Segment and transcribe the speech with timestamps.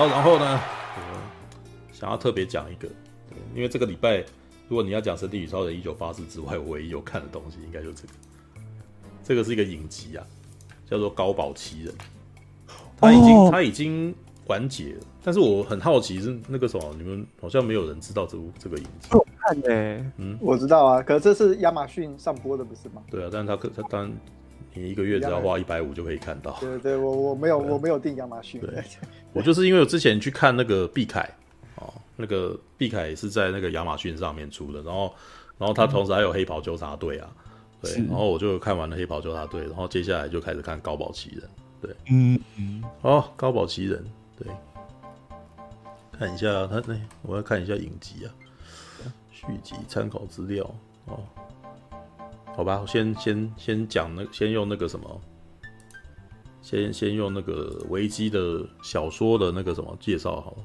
[0.00, 0.58] 好，然后呢，
[0.96, 2.88] 我想要特别讲一个，
[3.54, 4.24] 因为这个礼拜，
[4.66, 8.14] 如果你要讲《神力女超人一九八四》之外，我唯一有看的东西应该就是这个。
[9.22, 10.24] 这个是一个影集啊，
[10.86, 11.94] 叫做《高保奇人》，
[12.96, 14.14] 他已经、哦、他已经
[14.46, 19.10] 完结了，但是我很好奇是那个什么，你们好像没有人知道这部这个影集。
[19.10, 23.02] 我看的、欸，嗯，我知道啊，可是这是亚马逊上播的，不是吗？
[23.10, 24.12] 对啊，但是他可他当然
[24.74, 26.56] 你一个月只要花一百五就可以看到。
[26.60, 28.60] 对对，我我没有我没有订亚马逊。
[28.60, 28.82] 对，
[29.32, 31.28] 我就是因为我之前去看那个碧凯
[31.76, 35.14] 哦，那个碧凯是在那个亚马逊上面出的，然后
[35.58, 37.28] 然后他同时还有黑袍纠察队啊。
[37.30, 37.46] 嗯
[37.82, 41.40] 对，然后我就看完了《黑袍纠察队》，然后接下来就开始看《高堡奇人》。
[41.80, 44.04] 对，嗯嗯，哦，《高堡奇人》
[44.44, 44.52] 对，
[46.12, 48.28] 看一下他那，我要看一下影集啊，
[49.32, 50.62] 续集参考资料
[51.06, 51.20] 哦。
[52.56, 55.20] 好吧，我先先先讲那，先用那个什么，
[56.60, 60.56] 先先用那个维基的小说的那个什么介绍好了。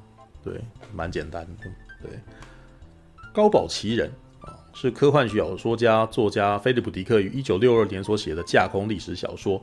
[0.43, 0.61] 对，
[0.93, 1.63] 蛮简单的。
[2.01, 2.11] 对，
[3.33, 4.09] 《高堡奇人》。
[4.45, 9.61] 啊是科幻小说家、作家菲利普·迪克于一九六二年所写的架空历史小说。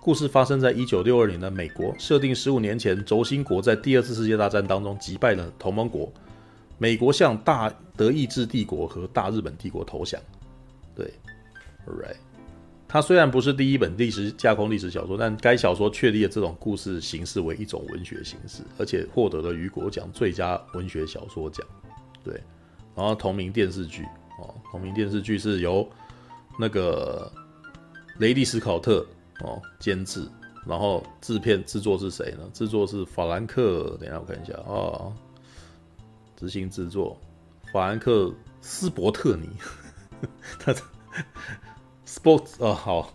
[0.00, 6.10] 故事发生在一九六二年的美国，设定十五年前，轴心国在第二次世界大战当中击败了同盟国，
[6.78, 10.20] 美国向大德意志帝国和大日本帝国投降。
[10.94, 11.12] 对
[11.86, 12.16] ，right。
[12.88, 21.66] 它虽然不是第一本历史架空历史小说，但该小说确立了这种故事形式为一种文学形式，而且获得了雨果奖最佳文学小说奖。
[22.22, 22.34] 对，
[22.94, 24.04] 然后同名电视剧。
[24.38, 25.88] 哦，同名电视剧是由
[26.58, 27.30] 那个
[28.18, 29.06] 雷利·斯考特
[29.40, 30.26] 哦监制，
[30.66, 32.50] 然后制片制作是谁呢？
[32.52, 35.12] 制作是法兰克，等一下我看一下、哦，
[36.34, 37.20] 执行制作
[37.72, 38.24] 法兰克·
[38.62, 39.48] 斯伯特尼，
[40.58, 40.74] 他
[42.22, 43.12] Sports 哦好，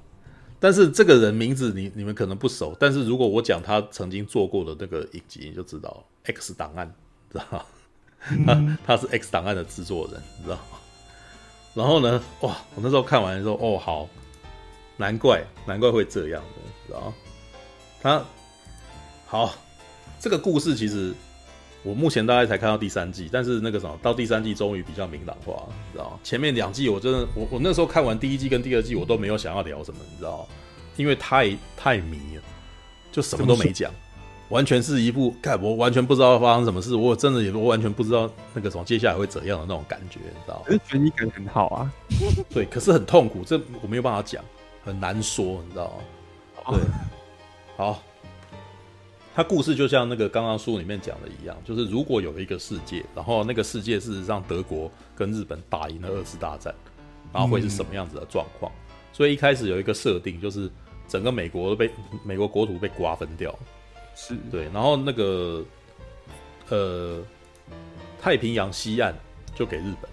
[0.59, 6.93] 但是这个人名字你你们可能不熟，但是如果我讲他曾经做过的那个影集，你就知道 X 档案，
[7.31, 7.65] 知道吗？
[8.45, 10.77] 他 他是 X 档案的制作人，你知道吗？
[11.73, 12.21] 然后呢？
[12.41, 12.57] 哇！
[12.75, 14.09] 我那时候看完的时候，哦，好，
[14.97, 17.13] 难怪，难怪会这样的，知道吗？
[18.01, 18.25] 他
[19.27, 19.53] 好，
[20.19, 21.13] 这个故事其实
[21.83, 26.19] 我目前大概才看到第三季，但是那个什么，到第三季终于比较明朗化，你知道吗？
[26.23, 30.45] 前面两季我真的，我我那时候看完第一季跟第二季，我都没有想要聊什么，你知道吗？
[30.97, 32.43] 因为太太迷了，
[33.11, 33.91] 就什么都没讲。
[34.49, 40.61] 完全是一部，看我完全不知道发生什么事，我真的也我完全不知道那个什么接下来会怎样的那种感觉，你知道吗？
[40.65, 41.91] 可是悬疑感很好啊，
[42.49, 44.41] 对，可是很痛苦，这我没有办法讲，
[44.85, 45.87] 很难说，你知道
[46.65, 46.77] 吗？
[46.77, 46.79] 对，
[47.75, 48.01] 好，
[49.37, 56.73] 他故事就像那个刚刚书里面讲的一样，就是如果有一个世界，然后那个世界事实上德国跟日本打赢了二次大战，
[57.31, 58.71] 然后会是什么样子的状况？
[58.71, 58.81] 嗯、
[59.13, 60.67] 所以一开始有一个设定，就是
[61.07, 61.91] 整个美国都被
[62.23, 63.53] 美国国土被瓜分掉。
[64.15, 65.63] 是对，然后那个
[66.69, 67.21] 呃，
[68.19, 69.13] 太平洋西岸
[69.53, 70.09] 就给日本，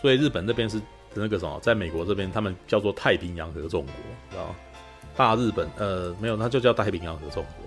[0.00, 0.80] 所以日本那边是
[1.12, 3.92] 那个什么，在美国这边他们叫做太平洋合众国，
[4.30, 4.56] 知道吗？
[5.14, 7.65] 大日本呃没有，它就叫太平洋合众国。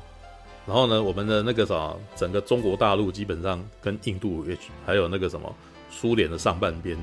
[0.70, 5.54] 然后呢，我们的那个什么，整个中国大陆基本上跟印度也还有那个什么
[5.90, 6.96] 苏联的上半边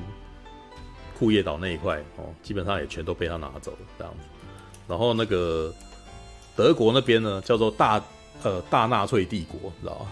[1.19, 4.19] 库页岛那一块哦，基本上也全都被他拿走了这样子。
[4.87, 5.73] 然后那个
[6.55, 8.01] 德国那边呢，叫做大。
[8.43, 10.11] 呃，大纳粹帝国，你知道吗？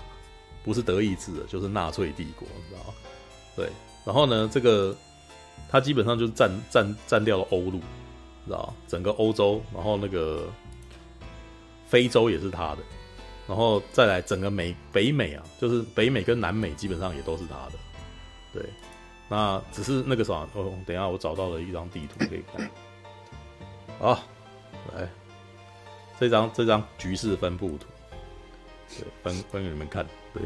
[0.64, 2.94] 不是德意志的，就是纳粹帝国，你知道吗？
[3.56, 3.70] 对，
[4.04, 4.96] 然后呢，这个
[5.70, 7.80] 他基本上就是占占占掉了欧陆，
[8.48, 8.74] 知道吗？
[8.88, 10.48] 整个欧洲，然后那个
[11.86, 12.78] 非洲也是他的，
[13.48, 17.74] 然后再来整个美北美啊，就是北美跟南美基本上也都是他的。
[18.54, 18.64] 对，
[19.30, 22.70] 那只是那个啥，哦，等一下我找到了一张地图可以看。
[24.00, 24.24] 好，
[24.94, 25.08] 来，
[26.20, 27.86] 这张这张局势分布图。
[28.90, 30.44] 对，分分给你们看，对，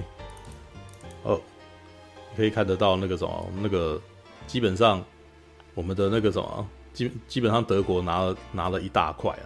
[1.24, 1.40] 哦，
[2.36, 4.02] 可以看得到那个什么，那个
[4.48, 5.04] 基本上
[5.74, 9.46] 我们的那个什么，基基本上德国拿了拿了一大块啊，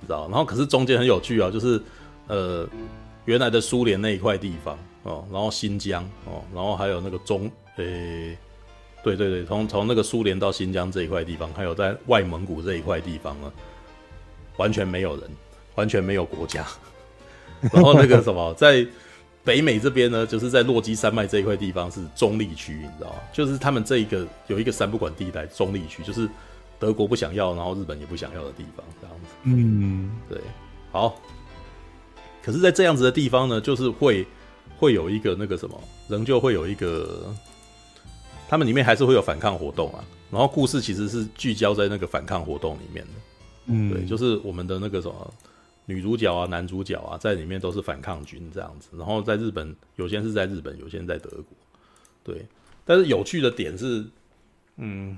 [0.00, 0.28] 你知道？
[0.28, 1.82] 然后可是中间很有趣啊，就是
[2.28, 2.68] 呃
[3.24, 8.36] 原来的苏联那一块地方哦，然后新疆哦，然后还有那个中，诶，
[9.02, 13.52] 对对对，从从那个苏联到新疆这一块地方，还有在外蒙古这一块地方呢，
[14.56, 15.30] 完全没有人，
[15.74, 16.64] 完全没有国家。
[17.72, 18.86] 然后那个什么， 在
[19.42, 23.16] 北美这边呢，就是在落基山脉这一块地方是中立区，你知道吗？
[23.32, 26.28] 就是他们这一个有一个三不管地带，中立区就是
[26.78, 29.30] 德国不想要，然后日本也不想要的地方，这样子。
[29.44, 30.38] 嗯，对。
[30.92, 31.14] 好，
[32.46, 34.24] 可是，在这样子的地方呢，就是会
[34.78, 37.34] 会有一个那个什么，仍旧会有一个，
[38.48, 40.04] 他们里面还是会有反抗活动啊。
[40.30, 43.12] 然后故事其实是聚焦在那个反抗活动里面的。
[43.66, 45.34] 嗯，对，就是我们的那个什么。
[45.88, 48.88] 女主角啊、男主角啊，在里面都是反抗军这样子。
[48.96, 51.44] 然后在日本，有些是在日本，有些在德国。
[52.24, 52.44] 对，
[52.84, 54.04] 但是有趣的点是，
[54.78, 55.16] 嗯，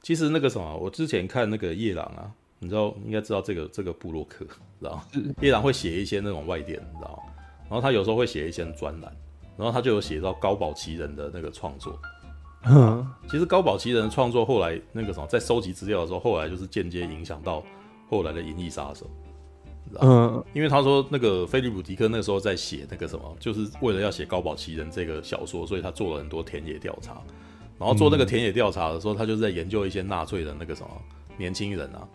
[0.00, 2.30] 其实那个什么，我之前看那个夜郎啊，
[2.64, 4.44] 你知道应该知道这个这个部落客，
[4.80, 5.00] 知道
[5.40, 7.22] 叶朗会写一些那种外电，你知道
[7.68, 9.16] 然后他有时候会写一些专栏，
[9.56, 11.98] 然后他就有写到高保奇人的那个创作。
[12.66, 17.62] 嗯，其实高保奇人的创作后来那个什么，在收集资料的时候，后来就是间接影响到
[18.08, 19.06] 后来的《银翼杀手》。
[20.00, 27.22] 嗯，因为他说那个菲利普迪克那个时候在写那个什么，就是为了要写《高保奇人》这个小说，所以他做了很多田野调查。
[27.78, 30.88] 然后做那个田野调查的时候，他就是在研究一些纳粹的那个什么
[31.36, 32.08] 年轻人啊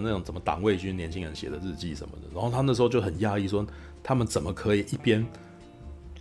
[0.00, 2.28] 的那种怎么党卫军年轻人写的日记什么的。
[2.32, 3.66] 然后他那时候就很压抑，说
[4.02, 5.26] 他们怎么可以一边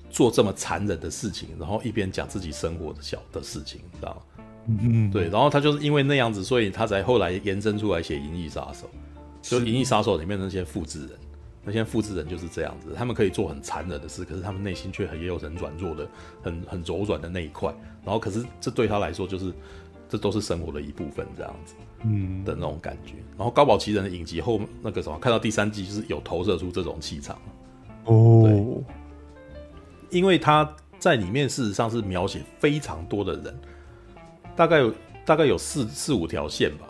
[0.10, 4.44] 做这么残忍的事情，然后一边讲自己生活的小的事情，知道吗？
[4.68, 5.30] 嗯，对。
[5.30, 8.88] 然后他就是因为那样子，所以他才后来延伸出来写《银翼杀手》。
[9.42, 11.10] 就《银翼杀手》里面的那些复制人，
[11.66, 16.08] 那些复制人就是这样子，他们可以做很残忍的事，可是他们内心却很也有很软弱的、
[16.44, 17.74] 很很柔软的那一块。
[18.06, 19.52] 然后，可是这对他来说，就是
[20.08, 21.74] 这都是生活的一部分，这样子，
[22.04, 23.14] 嗯的那种感觉。
[23.38, 27.38] 然后《高保奇人》的影集后那个什么，看到第三季就是有投射出这种气场。
[28.06, 30.70] 哦，对，因为他
[31.00, 33.60] 在里面事实上是描写非常多的人，
[34.56, 34.94] 大概有
[35.26, 36.86] 大概有四四五条线吧。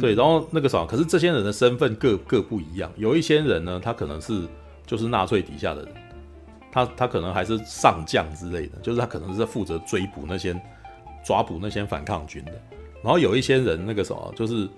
[0.00, 2.90] 对，然后那个啥，可是这些人的身份各各不一样。
[2.96, 4.48] 有一些人呢，他可能是
[4.86, 5.94] 就是纳粹底下的人，
[6.72, 10.58] 他他可能还是上将之类的，就是他可能是在负责追捕那些
[11.22, 12.52] 抓捕那些反抗军的。
[13.02, 14.68] 然后有一些人，那个什么，就是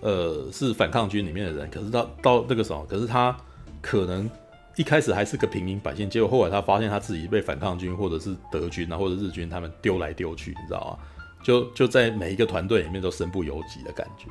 [0.00, 3.36] 呃是反抗军里面的人，可是他到那个什么，可是他
[3.80, 4.28] 可能
[4.76, 11.06] 一开始还是个平民百姓，结果后来他发现他自己被反抗军或者是德军啊或者日军他们丢来丢去，你知道吗？
[11.42, 14.26] 就就在每一个团队里面都身不由己的感觉，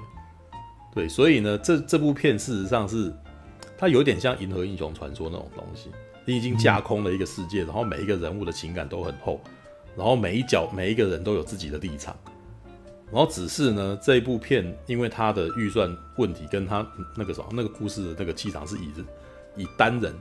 [0.94, 3.12] 对，所以呢，这这部片事实上是
[3.80, 5.90] 它有点像《银河英雄传说》那种东西，
[6.24, 9.42] 你已经架空了一个世界，然后每一个人物的情感都很厚，
[9.98, 12.16] 然后每一角每一个人都有自己的立场，
[13.12, 16.86] 然后只是呢，这一部片因为它的预算问题跟它
[17.16, 20.14] 那个什么那个故事的那个气场是以以单人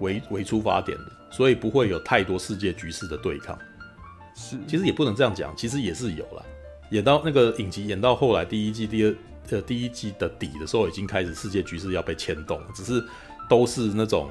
[0.00, 3.58] 为为出发点的，所以不会有太多世界局势的对抗。
[4.34, 6.44] 是，其实也不能这样讲，其实也是有了。
[6.90, 9.14] 演到那个影集演到后来，第一季第二
[9.50, 13.02] 呃第一季的底的时候，已经开始世界局势要被牵动了，只是
[13.48, 14.28] 都是那种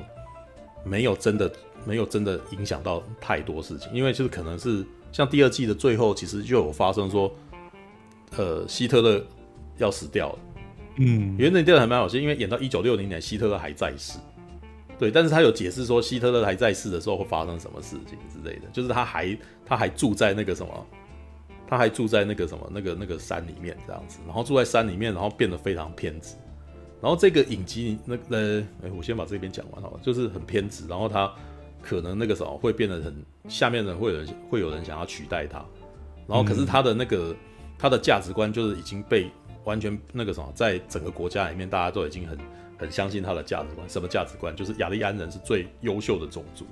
[0.84, 1.52] 没有真的
[1.84, 7.34] 没有真的影响到太多事情，因为就是可能是像第二季的最后，其实就有发生说，
[8.38, 9.26] 呃，希特勒
[9.78, 10.40] 要死掉了，
[10.98, 14.20] 嗯，因为那电影还蛮好笑，因为演到一九六零年，希特勒还在世。
[14.98, 20.88] 对，但是他有解释说，希特勒还在世的时候会发生什么事情之类的，就是他还他还住在那个什么，
[21.68, 26.36] 他还住在那个什么那个那个山里面这样子，然后住在山里面，然后变得非常偏执，
[27.02, 31.30] 然后这个影集那呃，哎，我先把这边讲完好了，就是很偏执，然后他
[31.82, 33.14] 可能那个什么会变得很
[33.50, 35.58] 下面的人会有人会有人想要取代他，
[36.26, 37.36] 然后可是他的那个、嗯、
[37.78, 39.30] 他的价值观就是已经被
[39.64, 42.38] 完全那个什么，在整个国家里面大家都已经很。
[42.78, 44.54] 很相信他的价值观，什么价值观？
[44.54, 46.66] 就是亚利安人是最优秀的种族，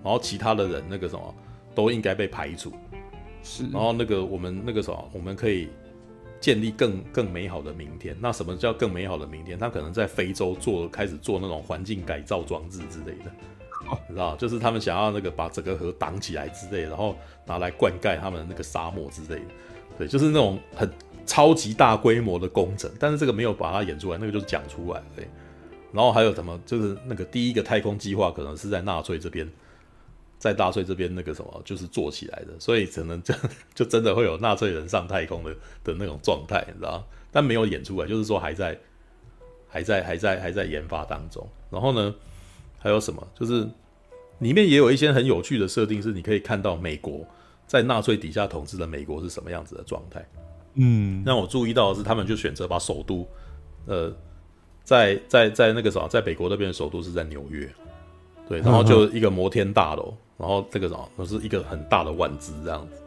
[0.00, 1.34] 然后其他的人那个什么
[1.74, 2.72] 都应该被排除。
[3.42, 5.68] 是，然后那个我们那个什么，我们可以
[6.40, 8.16] 建立更更美好的明天。
[8.20, 9.58] 那什么叫更美好的明天？
[9.58, 13.32] 他可能在非洲做开始做那种环境改造装置之类的，
[14.08, 19.50] 你知道，就是他们想要那个把整个河挡起来之类，然后拿来灌溉他们那个沙漠之类的。
[20.00, 20.90] 对，就是那种很。
[21.26, 25.28] 超级大规模的工程，但是这个没有把它演出来，那个就是讲出来，对。
[25.92, 29.48] 然后还有什么，就是那个第一个太空计划可能是在纳粹这边，
[30.38, 33.32] 在纳粹这边那个什么，就是做起来的，所以可能就
[33.72, 35.54] 就真的会有纳粹人上太空的
[35.84, 37.06] 的那种状态，你知道？
[37.30, 38.76] 但没有演出来，就是说还在
[39.68, 41.48] 还在还在还在研发当中。
[41.70, 42.12] 然后呢，
[42.80, 43.24] 还有什么？
[43.38, 43.68] 就是
[44.40, 47.24] 里面也有一些很有趣的设定，是你可以看到美国
[47.70, 50.28] 在纳粹底下统治的美国是什么样子的状态。
[50.74, 53.24] 嗯，让我注意到的是，他们就选择把首都，
[53.86, 54.12] 呃，
[54.82, 57.72] 在在在那个什么，在北国那边的首都是在纽约，
[58.48, 63.00] 对，然后就一个摩天大楼，然后这个什么，都是一个很大的万字这样子，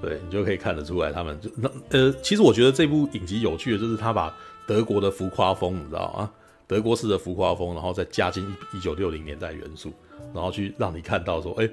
[0.00, 4.32] 对，你就可以看得出来，他们就那呃，其实我觉得这部影集有趣的就是他把
[4.64, 6.30] 德国的浮夸风，你知道啊？
[6.68, 9.92] 德国式的浮夸风，然后再加进一九六零年代元素，
[10.32, 11.68] 然后去让你看到说，哎，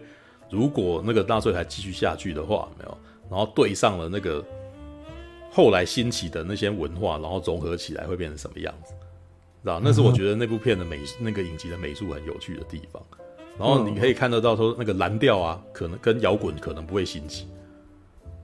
[0.51, 2.98] 如果那个纳粹还继续下去的话，没有，
[3.29, 4.43] 然后对上了那个。
[5.53, 8.93] 后来兴起的那些文化，然后综合起来会变成什么样子？
[9.62, 9.81] 知道？
[9.84, 13.03] 那是我觉得那部片的美，那个影集的美术很有趣的地方。
[13.60, 17.50] 然后你可以看得到，说那个蓝调啊，可能跟摇滚可能不会兴起，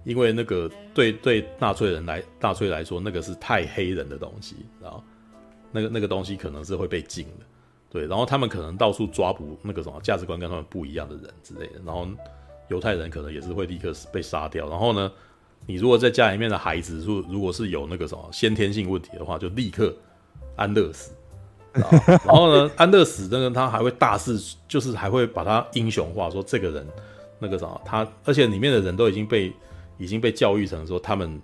[0.03, 5.01] 因为那个对对纳粹人来纳粹来说，那个是太黑人的东西，知道？
[5.71, 7.45] 那个那个东西可能是会被禁的，
[7.89, 12.07] 对，然后他们可能到处抓捕那个什么价值观跟他们不一样的人之类的，然后
[12.67, 14.69] 犹太人可能也是会立刻被杀掉。
[14.69, 15.11] 然后呢，
[15.65, 19.95] 你如果在家里面的孩子，如如果是有那个什么先天性问题的话，就立刻
[20.55, 21.13] 安乐死。
[21.73, 26.87] 然后呢，安乐死那个他还会大肆，就是还会把他英雄化，说这个人
[27.39, 29.53] 那个啥，他而且里面的人都已经被
[29.97, 31.41] 已经被教育成说他们。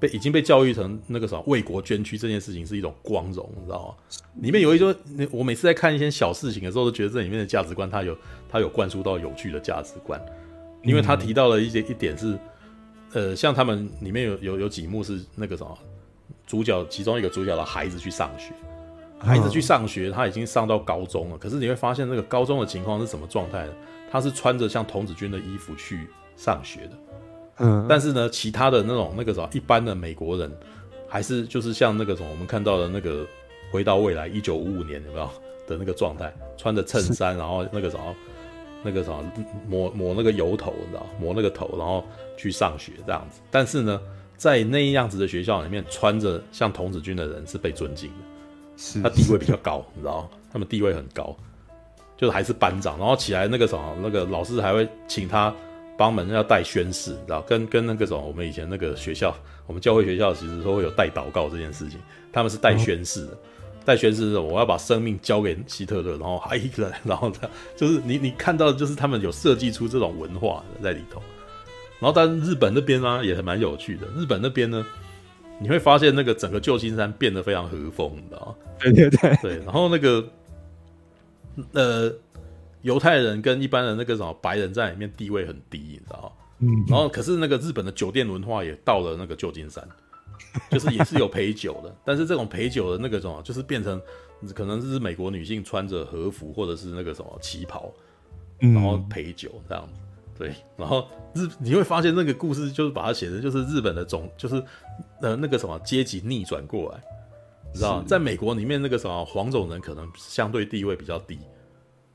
[0.00, 3.94] 被已经被教育成那个什么为国捐躯这件事情是一种光荣，你知道吗？
[4.42, 4.94] 里面有一种，
[5.30, 8.16] 我每次在看一些小事情的时候，都觉得这里面的价值观，它有
[8.48, 10.20] 它有灌输到有趣的价值观，
[10.82, 12.38] 因为他提到了一些一点是，
[13.12, 15.76] 呃，像他们里面有有有几幕是那个什么
[16.46, 18.52] 主角其中一个主角的孩子去上学，
[19.18, 23.72] 孩子去上学，他已经上到高中了，可是你会发现那个高中的情况是什么状态呢？
[24.10, 26.92] 他是穿着像童子军的衣服去上学的。
[27.58, 30.50] 嗯，但是呢，其他的那种那个什么，一般的美国人，
[31.08, 33.26] 还是就是像那个什么，我们看到的那个
[33.70, 35.28] 回到未来一九五五年有没有？
[35.68, 38.16] 的那个状态，穿着衬衫，然后那个什么，
[38.82, 39.22] 那个什么
[39.68, 42.02] 抹抹那个油头，你知道，抹那个头，然后
[42.38, 43.42] 去上学这样子。
[43.50, 44.00] 但是呢，
[44.34, 48.14] 在那样子的学校里面，穿着像童子军的人是被尊敬的，
[48.78, 49.02] 是。
[49.02, 51.36] 他地位比较高，你知道，他们地位很高，
[52.16, 55.54] 就是还是班长，然后起来那个什么，那个老师还会请他。
[55.98, 59.36] 帮门要带宣誓，你知道，跟跟那个什么，我们以前那个学校，
[59.66, 61.98] 我们教会学校其实都会有带祷告这件事情，
[62.32, 63.36] 他们是带宣誓的，
[63.84, 71.20] 带宣誓的，我要把生命交给希特勒，然后还一个人，然后他就是你你看到的就是他们有设计出这种文化在里头，
[71.98, 74.86] 然后但日本那边呢也还蛮有趣的，日本那边呢，
[75.60, 78.54] 你会发现那个整个旧金山变得非常和风，你知道吗？
[78.78, 80.24] 对对对对，然后那个
[81.72, 82.14] 呃。
[82.82, 86.32] 犹太人跟一般的那个什么白人在里面地位很低，你知道吗？
[86.60, 89.86] 嗯，然后可是那个日本的酒店文化也到了那个旧金山，
[90.70, 94.00] 就是也是有陪酒的，但是这种陪酒的那个什么，就是变成
[94.54, 97.92] 可能是美国女性穿着和服或者是那个什么旗袍，
[98.58, 100.00] 然后陪酒这样子，
[100.36, 104.60] 对，然后日你会发现那个故事就是把它写的就是日本的总就是
[105.20, 107.00] 呃那个什么阶级逆转过来，
[107.72, 108.04] 你知道吗？
[108.06, 111.38] 在美国里面那个什么黄种人可能相对地位比较低。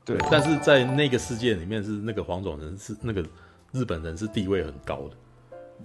[0.04, 3.24] 对，但是在那个世界里面，是那个黄种人是那个
[3.72, 5.16] 日本人是地位很高的，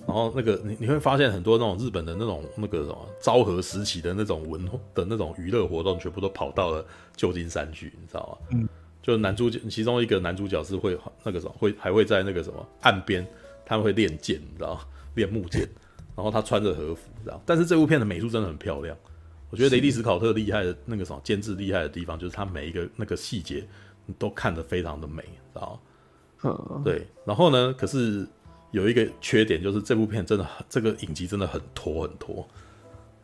[0.05, 6.85] 然后那个你你会发现很多那种日本的那种那个什么昭和时期的那种文的那种娱乐活动，全部都跑到了
[7.15, 8.57] 旧金山去，你知道吗？
[8.59, 8.69] 嗯，
[9.01, 13.25] 就男主角其中一个男主角是会那个什么会还会在那个什么岸边，
[13.65, 14.81] 他们会练剑，你知道吗？
[15.15, 15.61] 练木剑，
[16.15, 17.41] 然后他穿着和服，知道？
[17.45, 18.97] 但是这部片的美术真的很漂亮，
[19.49, 23.65] 我觉得雷利史考特厉害的那个什么监制厉害的地方，就是他每一个那个细节。
[24.17, 25.21] 都看得非常的美，
[25.53, 25.79] 知道
[26.41, 26.81] 吗？
[26.85, 27.75] 对，然后呢？
[27.77, 28.25] 可是
[28.71, 32.35] 有一个缺点，就是这部片真的很，这个影集真的很拖很拖，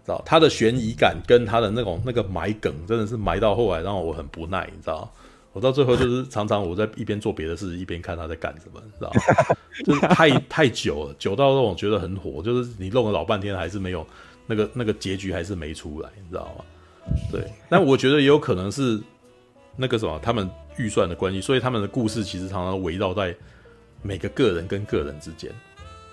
[0.04, 0.22] 知道？
[0.25, 5.10] 它的悬疑感跟它的那种那个埋梗，真的是埋到后来让我很不耐，你知道？
[5.54, 9.56] 我到最后就是常常我在一边做别的事，一边看他在干什么，知道吗？
[9.86, 14.06] 就是太太久了，久到让我觉得很火，就是你弄了老半天还是没有
[14.46, 16.65] 那个那个结局还是没出来，你知道吗？
[17.32, 19.01] 对，那我觉得也有可能是
[19.77, 20.50] 那个什么他们。
[20.77, 23.36] 预算的关系，所以他们的故事其实常常围绕在
[24.01, 25.51] 每个个人跟个人之间，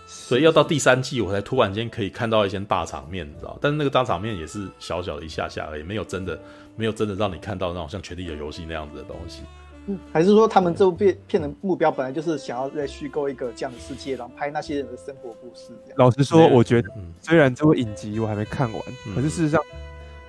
[0.06, 3.58] 所以要到第三季我才突然间可以看到一些大场面，你知道？
[3.60, 6.38] 但是那个大场面也是小小的一下下而已，没有真的
[6.76, 9.42] 没有真的让你看到那种像《权力的游戏》那样子的东西。
[9.86, 15.72] 嗯，还是说他们这部片片的目标本来就是想要在虚构一个这样的世界，然后拍那些人的生活故事？
[15.96, 16.88] 老实说，我觉得
[17.20, 18.82] 虽然这部影集我还没看完，
[19.14, 19.60] 可是事实上，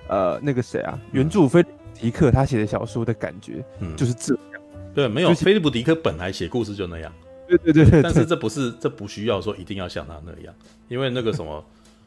[0.08, 1.64] 呃，那个谁啊，原著非。
[2.04, 4.62] 迪克他写的小说的感觉，嗯，就是这样。
[4.94, 7.10] 对，没有菲利普迪克本来写故事就那样。
[7.48, 10.54] 对对对，但是这不是，这不需要说一定要像他那样，
[10.88, 11.64] 因为那个什么，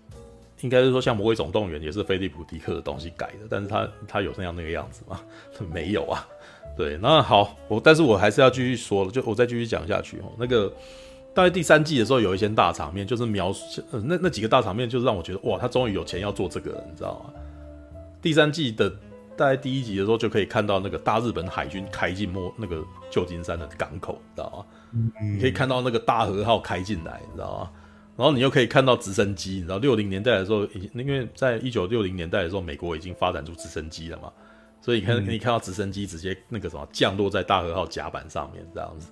[0.62, 5.20] 应该是说像《魔鬼总动员》也是菲利普迪克的东西改的，但是他他有那样那个样子吗？
[5.74, 6.28] 没有啊。
[6.78, 10.32] 对，那好，我但是我还是要继续说了，就我再继续讲下去哦。
[10.38, 10.72] 那个
[11.34, 17.34] 大概第三季的时候有一些大场面，就是描述那那几个大场面，就是让我觉得哇，他终于有钱要做这个了，你知道吗？
[18.22, 18.94] 第三季的。
[19.38, 24.66] 大概第一集的时候就可以看到那个大日本海军开进莫那个旧金山的港口，你知道吗？
[24.94, 27.72] 嗯，你可以看到那个大和号开进来，你知道吗？
[28.18, 34.34] 然后你又可以看到直升机，你知道六零年代的时候，因为在一九六零年代的时候，美国已经发展出直升机了嘛，
[34.82, 39.12] 所以你看，嗯，你看到直升机直接那个什么降落在大和号甲板上面，这样子，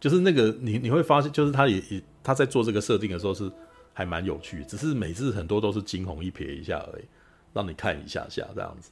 [0.00, 3.48] 就是那个你你会发现，就是他也也他在做这个设定的时候是
[3.92, 7.04] 还蛮有趣，只是每次很多都是惊鸿一瞥一下而已，
[7.52, 8.90] 让你看一下下这样子。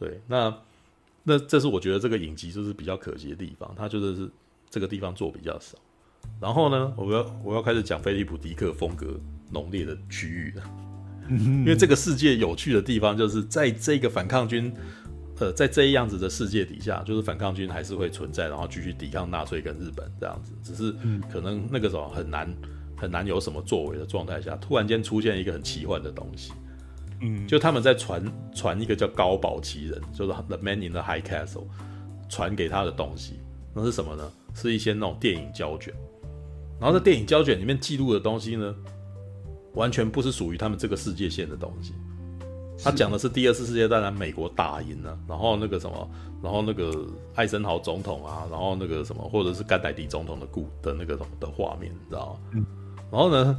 [0.00, 0.52] 对，那
[1.22, 4.30] 那这是我觉得这个影集就是比较可惜的地方，它就是是
[4.68, 5.78] 这个地方做比较少。
[6.40, 9.20] 然后呢，我要我要开始讲菲利普迪克风格
[9.52, 10.62] 浓烈的区域了。
[11.30, 14.74] 因为这个世界有趣的地方就是在这个反抗军，
[15.38, 20.92] 呃，在这样子的世界底下，就是反抗军还是会存在，然后继续抵抗纳粹跟日本这样子，只是
[21.30, 22.52] 可能那个时候很难
[22.96, 26.52] 很难有什么作为的状态下，突然间出现一个很奇幻的东西，
[27.20, 28.24] 嗯，就他们在传
[28.54, 31.64] 传一个叫高堡奇人，就是 The Man in the High Castle，
[32.28, 33.40] 传给他的东西，
[33.74, 34.30] 那是什么呢？
[34.54, 35.94] 是一些那种电影胶卷，
[36.80, 38.74] 然后在电影胶卷里面记录的东西呢，
[39.74, 41.92] 完全不是属于他们这个世界线的东西。
[42.82, 46.10] 他讲的是第二次世界大战，美国打赢了，然后那个什么，
[46.42, 52.40] 然后那个艾森豪总统啊，然后那个什么，或者是甘乃迪总统的故的那个的画面，你知道吗？
[52.54, 52.66] 嗯。
[53.12, 53.58] 然后呢，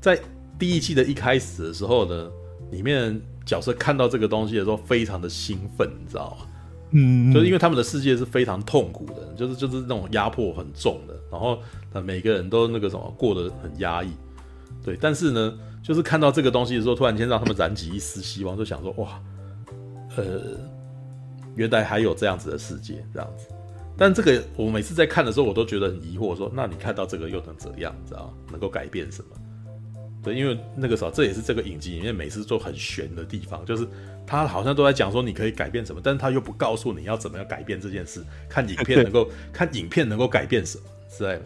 [0.00, 0.16] 在
[0.58, 2.30] 第一季的一开始的时候呢，
[2.70, 6.46] 里面角色看到这个东西的时候，非常的兴奋，你知道吗？
[6.92, 11.58] 嗯，就是因为他们的世界是非常痛苦的，就是就是那种压迫很重的，然后
[12.02, 14.10] 每个人都那个什么过得很压抑，
[14.84, 14.98] 对。
[15.00, 19.20] 但是呢，就是看到这个东西的时候，突然间让他们燃起一丝希望，就想说哇，
[20.16, 20.40] 呃，
[21.54, 23.46] 原来还有这样子的世界这样子。
[23.96, 27.94] 但这个我每次在看的时候，我都觉得很疑惑，说那你看到这个又能怎样？
[28.02, 29.36] 你知道能够改变什么？
[30.22, 33.86] 对，因为那个时候这也是这个影集里面每次做很悬的地方，就是。
[34.26, 38.22] 他好像都在讲说你可以改变什么，但是他又不告诉你要怎么样改变这件事。
[38.48, 41.40] 看影片能够 看影片能够改变什么，是在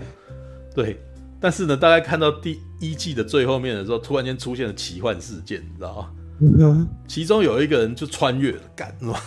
[0.74, 1.00] 对。
[1.40, 6.10] 但是呢，大概看到第一季的最后面的时候，突然间出现了奇幻事件，你知道吗？
[6.42, 9.18] 嗯、其中有一个人就穿越了，干 是吧？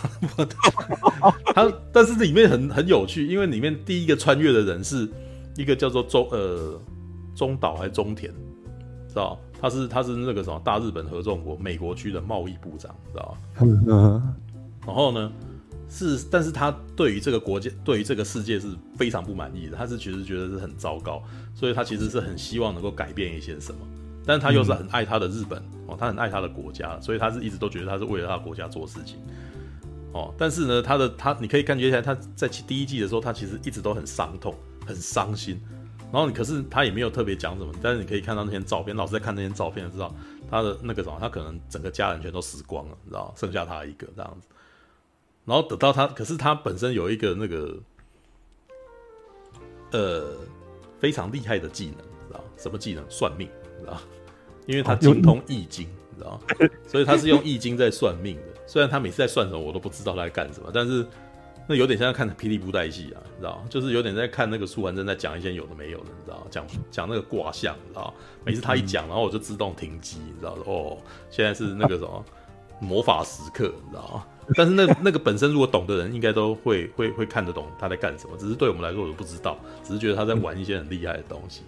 [1.52, 5.08] 他但是里面很很有趣，因为里面第一个穿越的人是
[5.56, 6.80] 一个叫做中呃
[7.34, 8.38] 中岛还是中田，知
[9.18, 9.38] 道？
[9.60, 13.36] 他是他是那个什么大日本合众国美国区的贸易部长，知道
[13.84, 14.36] 吗？
[14.86, 15.32] 然后呢，
[15.90, 19.76] 是但是他对于这个国家，对于这个世界是非常不满意的。
[19.76, 21.20] 他是其实觉得是很糟糕，
[21.54, 23.80] 所以他其实是很希望能够改变一些什么。
[24.24, 25.58] 但是他又是很爱他的日本
[25.88, 29.18] 哦，他很爱他的国家，所以他是一直都觉得他是为了他的国家做事情。
[30.12, 34.54] 哦，但是呢，他的他你可以感觉起来，他在第一季的时候，他其实一直都很伤痛，
[34.86, 35.60] 很伤心。
[36.10, 40.14] 然后你可是他也没有特别讲什么，但是你可以看到那些照片，老师在看那些照片，知道
[40.50, 44.46] 他的那个什么，他可能整个家人全都死光了，你知道，剩下他一个这样子。
[45.44, 47.76] 然后等到他，可是他本身有一个那个，
[49.92, 50.36] 呃，
[50.98, 53.04] 非常厉害的技能，知道什么技能？
[53.10, 53.46] 算命，
[53.80, 54.00] 知道？
[54.66, 56.40] 因为他精通易经，知道？
[56.86, 58.60] 所以他是用易经在算命的。
[58.66, 61.06] 虽然他每次在算什么，我都不知道他在干什么，但是。
[61.70, 70.96] 那有点像看霹雳布袋戏啊，你知道就是有点在看那个苏完正在讲一些有的没有的，你知道讲讲那个卦象，你知道每次他一讲，然后我就自动停机，你知道哦，
[71.30, 72.24] 现在是那个什么
[72.80, 74.26] 魔法时刻，你知道
[74.56, 78.34] 但是那那个本身如果懂的人，应该都会会会看得懂他在干什么。
[78.38, 81.64] 只是对我们来说，我都不知道，只是觉得他在玩一些很厉害的东西。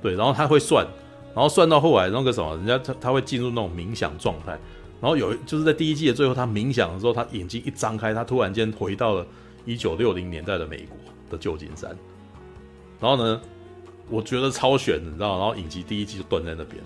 [0.00, 0.86] 对，然后他会算，
[1.34, 4.56] 然后算到后来那个什么，人家他他会进入那种冥想状态。
[4.98, 9.26] 然后有就是在第一季的最后，他冥想的时候，他眼睛一张开，他突然间回到了
[9.66, 10.96] 一九六零年代的美国
[11.30, 11.94] 的旧金山。
[12.98, 13.40] 然后呢，
[14.08, 15.38] 我觉得超悬，你知道？
[15.38, 16.82] 然后影集第一季就断在那边。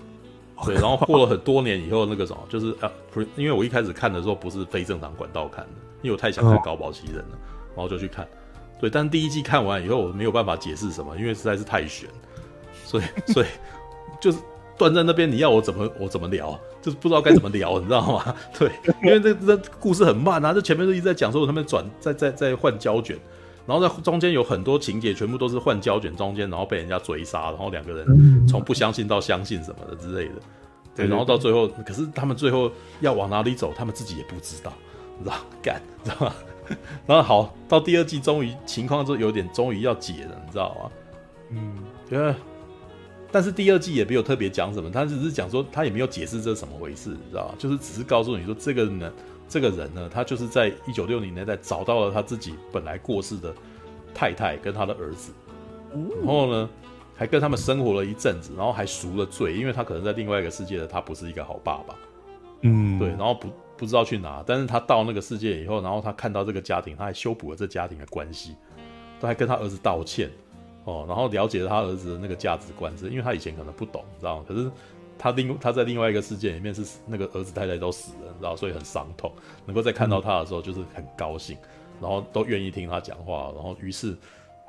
[0.66, 2.90] 对，然后过了很多年以后，那个什么，就是啊，
[3.36, 5.70] 因为我一开始看的时候不是非正常管道看的，
[6.02, 7.38] 因为我太想看高堡奇人了，
[7.74, 8.26] 然后就去看。
[8.80, 12.08] 对，但第一季看完以后，我没有办法解释什么，因为实在是太悬，
[12.84, 13.46] 所以所以
[14.20, 14.38] 就是。
[14.80, 16.58] 断在那边，你要我怎么我怎么聊？
[16.80, 18.34] 就是不知道该怎么聊，你知道吗？
[18.58, 18.70] 对，
[19.02, 23.18] 因为这这故事很慢啊，这前面都一直在讲说他们转在在在换胶卷，
[23.66, 30.34] 然后在中间有很多情节，全部都是换胶卷中间，然后被人家追杀，然后两个人从不相信到相信什么的之类的。
[30.96, 34.72] 对，然后到最后，可是他们最后要往哪里走，他们自己也不知道，
[35.18, 36.34] 你知道 干，你知道吗？
[37.06, 40.90] 然后好，到第二季终于情况就有点终于要解了，你知道吗？
[41.50, 41.74] 嗯，
[42.08, 42.34] 觉得。
[43.32, 47.54] 但是第二季也没有特别讲什么，他只是讲说他也没有解释这是怎么回事，你知道吧？
[47.58, 49.12] 就是只是告诉你说这个呢，
[49.48, 53.54] 这个人呢，他就是在一九六零年代找到了他自己本来过世的
[54.12, 55.32] 太太跟他的儿子，
[55.92, 56.68] 然后呢
[57.14, 61.94] 还跟他们生活了一阵子，然后还赎了罪，因为他可能在另外一个世界的他不是一个好爸爸，
[62.62, 68.56] 嗯，对，然后不不知道去哪，但是他到那个世界以后，然后他看到这个家庭，他还修补了这家庭的关系，
[69.20, 70.30] 都还跟他儿子道歉。
[70.84, 74.44] 哦，然后了解了他儿子的那个价值观，是因为他以前可能不懂，你知道吗？
[74.48, 74.70] 可是
[75.18, 79.30] 他另他在另外一个世界里面是那个儿子太太都死了，你知道，所以很伤痛。
[79.66, 81.56] 能够在看到他的时候，就是很高兴，
[82.00, 84.16] 然后都愿意听他讲话，然后于是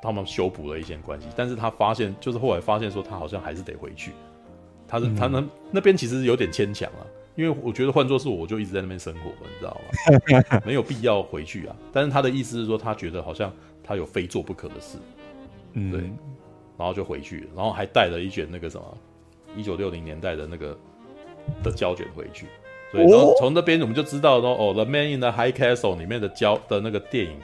[0.02, 1.26] 他们修补了一些关系。
[1.34, 4.12] 但是他发现，就是后来发现说，他好像还是得回去。
[4.86, 7.00] 他是他能那边其实有点牵强啊，
[7.34, 9.80] 因为我觉得换作是我，我就一直在那边生活，你知道
[10.50, 10.60] 吗？
[10.66, 11.74] 没有必要回去啊。
[11.90, 13.50] 但是他的意思是说，他觉得好像
[13.82, 14.98] 他有非做不可的事。
[15.74, 16.00] 嗯，对，
[16.76, 18.98] 然后就回去，然后还带了一卷那个什么，
[19.56, 20.76] 一九六零年代的那个
[21.62, 22.46] 的胶卷回去，
[22.90, 27.38] 所以从从那边我们就知道说，哦，《The Man in the High Castle》里面的胶的那个电影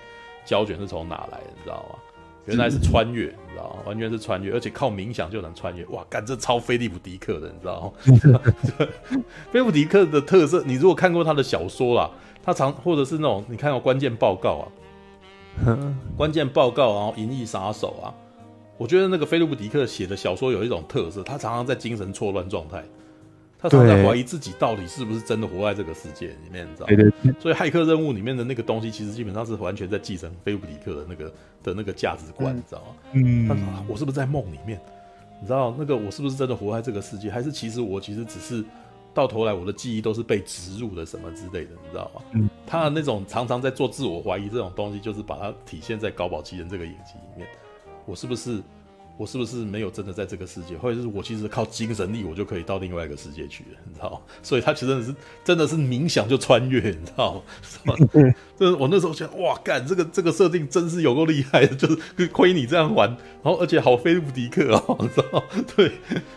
[0.45, 1.99] 胶卷是从哪来的，你知道吗？
[2.47, 3.83] 原来是穿越，你知道吗？
[3.85, 7.93] 完全是穿越，而且靠冥想就能穿越，哇，干这超菲利普迪克的，你知道
[8.33, 8.41] 吗？
[9.53, 12.11] 菲利普迪克的特色，你如果看过他的小说啦，
[12.43, 14.64] 他常或者是那种你看过关键报告啊，
[16.16, 18.14] 关键报告，然后银翼杀手啊，
[18.77, 22.85] 我觉得那个菲利普迪克写的小说有一种特色，他常常在精神错乱状态。
[23.61, 26.94] 他常常在怀疑自己到底是不是真的活在这个世界里面，你知道吗？
[26.94, 27.35] 对对对。
[27.40, 31.25] 所以骇客任务里面的那个东西，其实基本上是完全在继承菲利普迪克的那个
[31.64, 32.87] 的那个价值观，你知道吗？
[33.14, 33.49] 嗯。
[33.49, 34.81] 他说：“我是不是在梦里面？
[35.40, 37.29] 你知道那个我是不是真的活在这个世界？
[37.29, 38.64] 还是其实我其实只是
[39.18, 42.48] 到头来我的记忆都是被植入的什么之类的，你知道吗？”嗯。
[42.64, 47.48] 他的那种常常在做自我怀疑这种东西，就是把它体现在《高保奇人》这个影集里面。
[48.07, 48.62] 我是不是？
[49.18, 54.24] 我是不是没有真的在这个世界，或者是我其实靠精神力，我就可以到另外一个世界去了，你知道？
[54.44, 57.35] 所以他其实真的是真的是冥想就穿越，你知道
[57.85, 57.94] 吗？
[58.57, 63.09] 这 我那时候想，哇，干这个这个设定真是有够厉害的，就是亏你这样玩，
[63.42, 65.42] 然后而且好菲利普迪克哦， 你知道？
[65.76, 65.90] 对，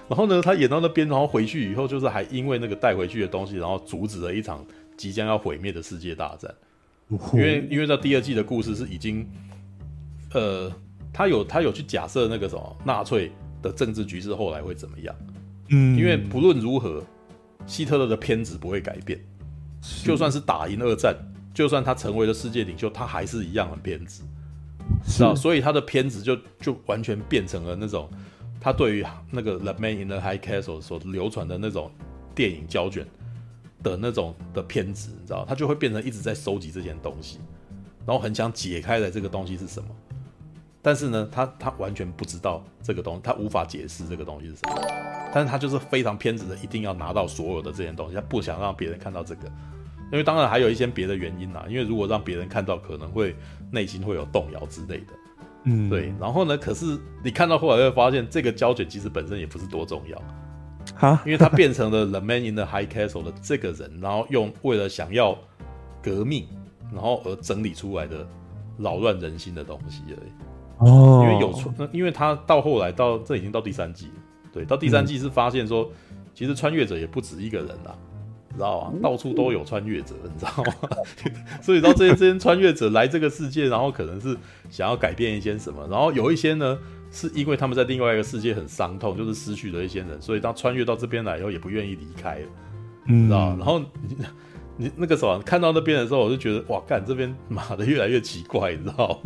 [0.09, 4.65] 然后呢，他演到那边，然后回去以后，就是还因为那个带回去的东西，然后阻止了一场
[4.97, 6.51] 即将要毁灭的世界大战，
[7.33, 9.29] 因为因为在第二季的故事是已经，
[10.33, 10.73] 呃。
[11.13, 15.15] 他有他有去假设那个什么纳粹的政治局势后来会怎么样？
[15.69, 17.03] 嗯，因为不论如何，
[17.65, 19.19] 希特勒的偏执不会改变，
[20.03, 21.15] 就算是打赢二战，
[21.53, 24.23] 就算他成为了世界领袖，他还是一样很偏执，
[25.05, 25.23] 是。
[25.23, 28.09] 啊，所以他的偏执就就完全变成了那种
[28.59, 31.91] 他对于那个《The Man in the High Castle》所流传的那种
[32.35, 33.05] 电影胶卷
[33.83, 37.39] 的那种的偏执，你知道，他就会变成一直在收集这件东西，
[38.05, 39.89] 然后很想解开的这个东西是什么。
[40.81, 44.81] 但是呢，他他完全不知道这个东西，他无法解释这个东西是什么。
[45.33, 49.47] 但是他就是非常偏执的，一定要拿到所有的这些东西，他不想让别人看到这个。
[50.11, 53.33] 因为当然还有一些别的原因啦，因为如果让别人看到，可能会
[53.71, 55.13] 内心会有动摇之类的。
[55.63, 56.13] 嗯，对。
[56.19, 60.21] 然后呢，可是你看到后来会发现，这个胶卷其实本身也不是多重要。
[60.97, 65.37] 哈，因为他变成了 The Man in the High Castle 的这个人，然后用为了想要
[66.03, 66.45] 革命，
[66.91, 68.27] 然后而整理出来的
[68.77, 70.31] 扰乱人心的东西而已。
[70.81, 74.13] 哦，因为有穿，因为他到后来到这已经到第三季了，
[74.51, 77.95] 对，到第三季是发现说，嗯、其实穿越者也不止一个人啦，
[78.49, 78.99] 你知道吗？
[79.01, 80.97] 到处都有穿越者，你知道吗？
[81.61, 84.35] 所以到这些这些穿越者来这个世界，然后可能是
[84.69, 86.77] 想要改变一些什么，然后有一些呢，
[87.11, 92.47] 是因为他们在另外一个世界很伤痛，就是失去了一些人，所以当穿越到这边来以后，也不愿意离开了，
[93.07, 93.57] 嗯、你知道吗？
[93.59, 93.81] 然后。
[94.77, 99.21] 你那个什么看到那边的时候，我就觉得哇，干这边妈的越来越奇怪，你知道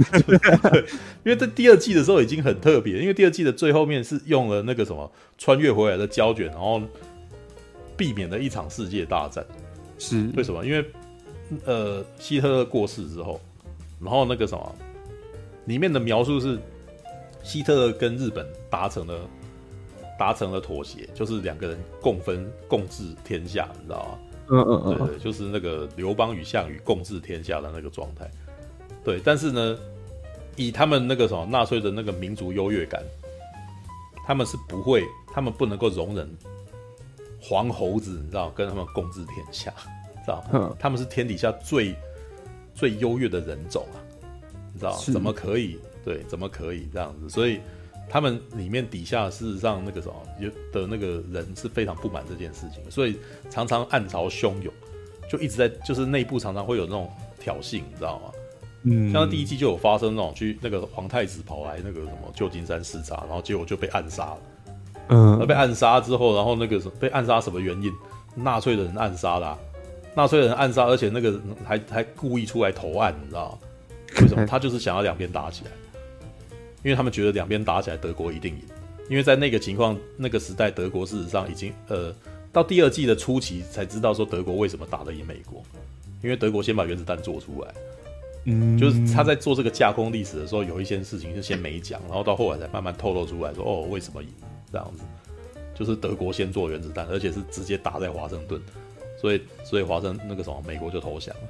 [1.24, 6.82] 因为在第二季的时候已经很特别，因为第二季的最后面是用了那个什么穿越回来的胶卷，然后
[7.96, 9.46] 避免了一场世界大战。
[9.98, 10.66] 是为什么？
[10.66, 10.86] 因为
[11.64, 13.40] 呃，希特勒过世之后，
[14.02, 14.76] 然后那个什么
[15.66, 16.60] 里面的描述是
[17.44, 19.20] 希特勒跟日本达成了
[20.20, 24.20] 达成了妥协，就是两个人共分共治天下，你知道吗？
[24.50, 28.30] 嗯嗯嗯，对对，就是那个刘邦与项羽共治天下的那个状态。
[29.04, 29.78] 对，但是呢，
[30.56, 33.04] 以他们那个什么纳粹的那个民族优越感，
[34.26, 35.04] 他们是不会，
[35.34, 36.30] 他们不能够容忍
[37.42, 39.74] 黄猴子，你知道，跟他们共治天下，
[40.24, 40.44] 知道？
[40.54, 41.96] 嗯，他们是天底下最
[42.74, 43.98] 最优越的人种啊，
[44.74, 44.96] 你知道？
[45.12, 45.80] 怎么可以？
[46.04, 47.30] 对，怎么可以这样子？
[47.30, 47.60] 所以。
[48.10, 53.18] 他们里面底下事实上那个什么有的那个人是非常不满这件事情，所以
[53.50, 54.74] 常常暗潮汹涌，
[55.30, 58.32] 就一直在就是内部常常会有那种挑衅，你知道吗？
[58.84, 64.38] 嗯，像第一季就有发生那种去那个皇太子跑来那个什么旧金山视察，然后结果就被暗杀了。
[65.10, 67.92] 嗯，那被暗杀之后，然后那个被暗杀什么原因？
[68.36, 69.58] 纳粹的人暗杀的，
[70.16, 73.58] 纳粹的人暗杀，而且那个还还故意出来投案，你知道吗？
[74.22, 74.46] 为什么？
[74.48, 75.72] 他就是想要两边打起来。
[76.86, 78.62] 因为他们觉得两边打起来，德国一定赢。
[79.10, 82.14] 因为在那个情况、那个时代，德国事实上已经呃，
[82.54, 85.64] 到第二季的初期才知道说德国为什么打得赢美国。
[86.24, 87.74] 因为德国先把原子弹做出来，
[88.46, 94.30] 嗯，就是他在做这个架空历史的时候，有一些事情是先没讲，然后到后来才慢慢透露出来说，哦，为什么赢
[94.72, 95.04] 这样子？
[95.76, 98.62] 就是德国先做原子弹，而且是直接打在华盛顿，
[99.20, 101.42] 所以所以华盛那个什么美国就投降了，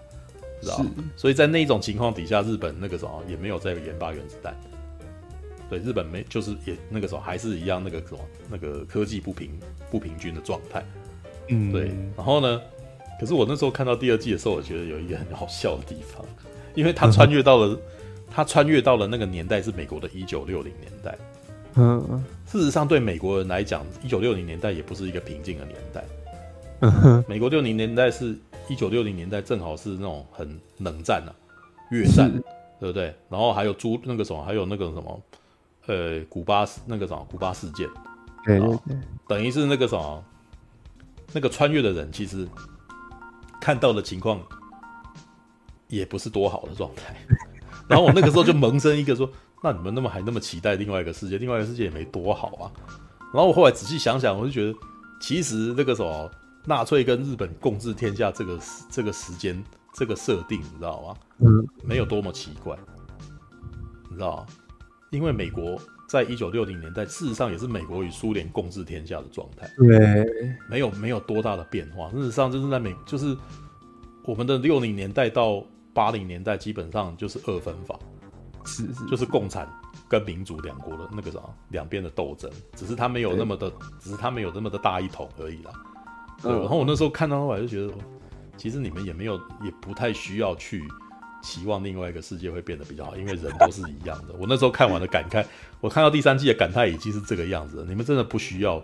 [0.62, 0.78] 知道？
[0.78, 4.54] 是所以在那种情况底下，日本那个什么也没有再研发原子弹。
[5.70, 9.52] 对，日本没就是也那个时候还是一样那个什么那个科技不平
[9.90, 10.84] 不平均的状态，
[11.50, 11.92] 嗯，对。
[12.16, 12.62] 然后呢，
[13.20, 16.24] 可是我那时候看到第二季的时候，我觉得有一个很好笑的地方，
[16.74, 17.80] 因为他穿越到了、 嗯、
[18.30, 21.18] 他穿越到了那个年代是美国的一九六零年代，
[21.76, 26.04] 嗯，事实上对美国人来讲，一九六零年代也不是一个平静的年代，
[26.82, 31.34] 嗯哼，美国六零年代是一九六零年代，正好是那种很冷战啊，
[31.90, 32.32] 越战，
[32.80, 33.14] 对不对？
[33.30, 35.22] 然后还有朱那个什么，还有那个什么，
[35.88, 37.88] 呃，古巴那个什么古巴事件，
[38.44, 40.24] 对对对，等于是那个什么，
[41.34, 42.48] 那个穿越的人其实
[43.62, 44.40] 看到的情况
[45.88, 47.16] 也不是多好的状态。
[47.88, 49.30] 然后我那个时候就萌生一个说，
[49.62, 52.72] 那你们那么还那么期待另外一个世界，另外一个世界也没多好啊。
[53.32, 54.76] 然后我后来仔细想想，我就觉得
[55.22, 56.32] 其实那个什么
[56.66, 61.16] 纳粹跟日本共治天下这个这个时间这个设定，你知道吗？
[61.38, 62.76] 嗯，没有多么奇怪，
[64.10, 64.46] 你知道吗？
[65.12, 72.10] 因为美国在一九六零年代，事实上也是美国与苏联共治天下的状态，对，没有没有多大的变化。
[72.12, 73.36] 事实上就是在美，就是
[74.24, 75.64] 我们的六零年代到
[75.94, 77.98] 八零年代，基本上就是二分法，
[78.66, 79.68] 是是，就是共产。
[80.08, 81.40] 跟民主两国的那个啥，
[81.70, 85.72] 两边的斗争，只是他没有那么的，只是他没有那么的大一统而已啦。
[86.44, 87.94] 对，然后我那时候看到后来就觉得，
[88.56, 90.84] 其实你们也没有，也不太需要去
[91.46, 94.34] 期望另外一个世界会变得比较好，因为人都是一样的。
[94.40, 95.46] 我那时候看完了感慨，
[95.80, 97.86] 我看到第三季的感叹已经是这个样子了。
[97.88, 98.84] 你们真的不需要，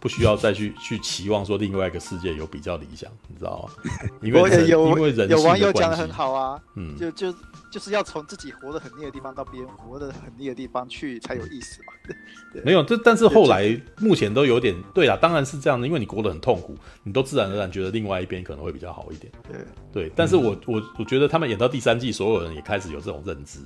[0.00, 3.90] 不需要再去 去期望说另外一个世界有比较理想，你知道吗？
[4.22, 7.34] 因为人有因为人有网友讲的很好啊，嗯，就就。
[7.70, 11.92] 就是要从自己活得很腻的地方到别人活得很腻的地方去才有意思嘛。
[12.64, 19.30] 没有，这但是后来目前都有点对啦，当然是这样的，因为你过得很痛苦，你都自然而然觉得另外一边可能会比较好一点。
[19.46, 19.60] 对
[19.92, 23.60] 对，但是我我我觉得他们演到第三季，所有人也开始有这种认知，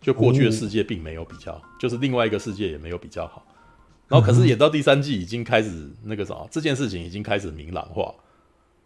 [0.00, 3.44] 就过去的世界并没有比较，就是另外一个世界也没有比较好。
[4.12, 8.14] 然后可是演到第三季已经开始那个啥，这件事情已经开始明朗化，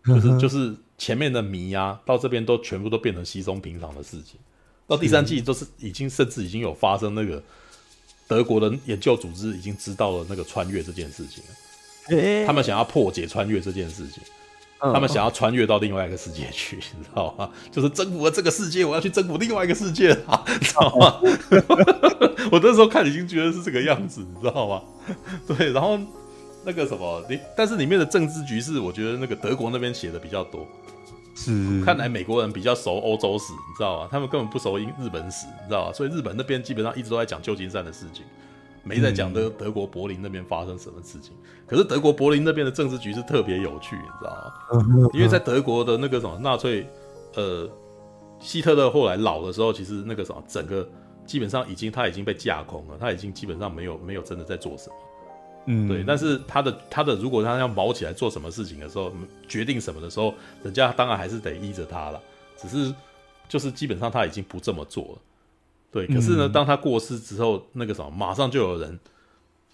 [0.07, 0.75] 就是就是。
[0.99, 4.41] 前面的谜啊，到这边都全部都变成稀松平常的事情。
[4.87, 7.43] 到第三季都是已经甚至已经有发生那个
[8.27, 12.47] 德国的研究组织已经知道了那个穿越这件事情了。
[12.47, 14.23] 他们想要破解穿越这件事情，
[14.93, 17.51] 他们想要穿越到另外一个世界去，你知道吗？
[17.71, 21.21] 就是征服了这个世界，我要去征服另外一个世界了，知道吗？
[22.53, 24.83] 我那时候看已经觉得是这个样子，你知道吗？
[25.47, 25.99] 对，然后
[26.65, 30.67] 那个什么，你但是里面的政治局势，我觉得那个德国那边写的比较多。
[31.39, 34.09] 是，看来美国人比较熟欧洲史，你知道吗？
[34.11, 35.93] 他们根本不熟英日本史，你知道吧？
[35.93, 38.25] 所以日本那边基本上一直都在讲旧金山的事情，
[38.87, 41.33] 没在讲德德国柏林那边发生什么事情。
[41.67, 45.09] 可是德国柏林那边的政治局势特别有趣，你知道吗？
[45.13, 46.87] 因为在德国的那个什么纳粹，
[47.35, 47.69] 呃，
[48.39, 50.89] 希特勒后来老的时候，其实那个什么整个
[51.27, 54.95] 基本上已经他已经被架空了，他已经基本上没有没有真的在做什么。
[55.67, 59.13] 嗯，对，但是他的他的，如果他要卯起来做什么事情的时候，
[59.49, 62.21] 决定什么的时候，人家当然还是得依着他了。
[62.57, 62.95] 只是
[63.49, 65.19] 就是基本上他已经不这么做了。
[65.97, 69.01] 对，可是呢，当他过世之后，那个什么，马上就有人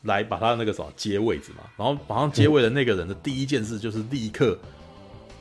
[0.02, 1.64] 来把他那个什么接位置嘛。
[1.76, 4.56] 然后马上接位的那个人的第一件事就是立刻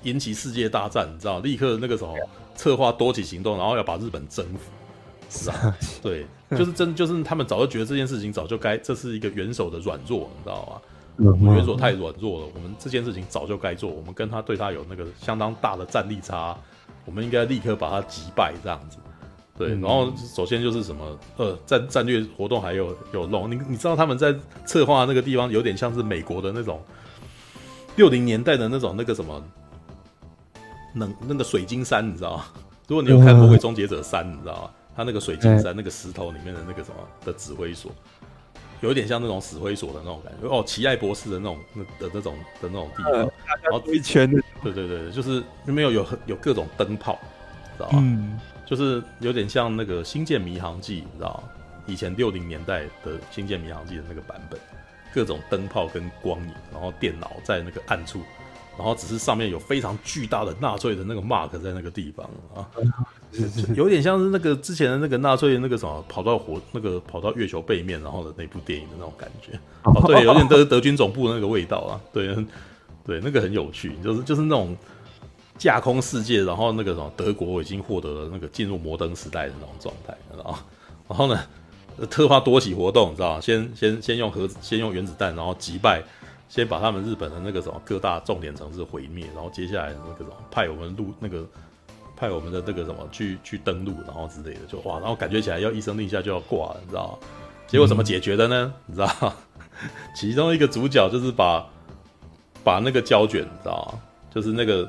[0.01, 2.17] 引起世界大战，你知道，立刻那个什么
[2.55, 4.71] 策划多起行动，然后要把日本征服。
[5.29, 10.81] 是啊，对，就是真，就是他们早就觉得这件事情早就该，这是一个元首的软弱，你知道吗？
[11.17, 16.57] 我们元首太软弱了，我们这件事情早就该做，我们跟他对他有那个相当大的战力差，
[17.05, 18.97] 我们应该立刻把他击败，这样子。
[19.67, 24.33] 对，然后首先就是什么，呃，战战略活动还有有弄，你你知道他们在
[24.65, 26.81] 策划那个地方有点像是美国的那种
[27.95, 29.43] 六零年代的那种那个什么，
[30.93, 32.45] 那那个水晶山，你知道吗？
[32.87, 34.69] 如果你有看《魔鬼终结者三》，你知道吗？
[34.93, 37.89] 他那个水晶山，那个石头里面的那个什么的指挥所，
[38.81, 47.17] 有一点像那种指挥所的那种感觉哦，奇爱博士的那种那的那种的那种地方，然后一圈的，对对对，就是没有有有各种灯泡，
[47.77, 47.97] 知道吧？
[48.01, 48.37] 嗯，
[48.71, 51.43] 就是有点像那个《星舰迷航记》，你知道
[51.85, 54.57] 以前六零年代的《星舰迷航记》的那个版本，
[55.13, 58.21] 各种灯泡跟光影，然后电脑在那个暗处，
[58.77, 62.65] 然后只是上面有非常巨大的纳粹的那个 mark 在那个地方啊。
[63.75, 69.51] 有点像是那个之前的那个纳粹那个什么跑到火那个跑到月球背面，然后的那部电影的那种感觉，
[69.83, 72.33] 哦，对，有点德德军总部的那个味道啊，对，
[73.05, 74.77] 对，那个很有趣，就是就是那种
[75.61, 80.57] 架空世界，然后那个什么德国已经获得了那个进入摩登时代的那种状态，然后
[81.07, 81.39] 然后呢，
[82.09, 83.39] 特发多起活动，你知道吗？
[83.39, 86.01] 先先先用核先用原子弹，然后击败，
[86.49, 91.47] 先把他们日本的那个什么各大重点城市毁灭，然后接下来那个什么派我们陆那个。
[92.17, 97.27] 派我们的那个什么去去登陆，然后之类的，就哇，然后感觉起来要一声令下就要挂了，你知道吗？
[97.65, 98.71] 结果怎么解决的呢？
[98.85, 99.33] 你知道？
[100.15, 101.67] 其中一个主角就是把
[102.63, 103.99] 把那个胶卷，你知道吗？
[104.29, 104.87] 就是那个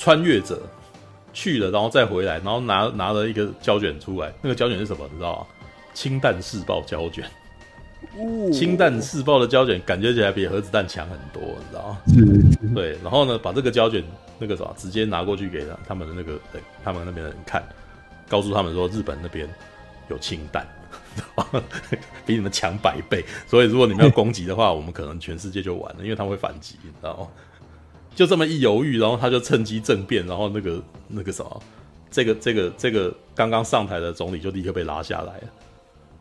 [0.00, 0.62] 穿越者
[1.34, 5.06] 去了，然后再回来，然后拿拿了一个胶卷出来，那个胶卷是什么？
[5.12, 5.46] 你知道吗？
[5.92, 7.22] 氢弹试爆胶卷。
[8.50, 12.74] 氢弹试爆的胶卷感觉起来比核子弹强很多，你知道吗？
[12.74, 14.02] 对，然后呢，把这个胶卷
[14.38, 17.62] 那个啥，直接拿过去给他他们的那个人，他们那边的人看，
[18.26, 19.46] 告诉他们说日本那边
[20.08, 20.66] 有氢弹，
[22.24, 27.28] 比你们强百倍，所以如果你们要攻击的话，我们可能全世界就完了，因为他们会反击，你知道吗？
[28.14, 31.62] 就这么一犹豫，然后他就趁机政变，然后那个那个什么，
[32.10, 35.48] 这个这个这个刚刚上台的总理就立刻被拉下来了，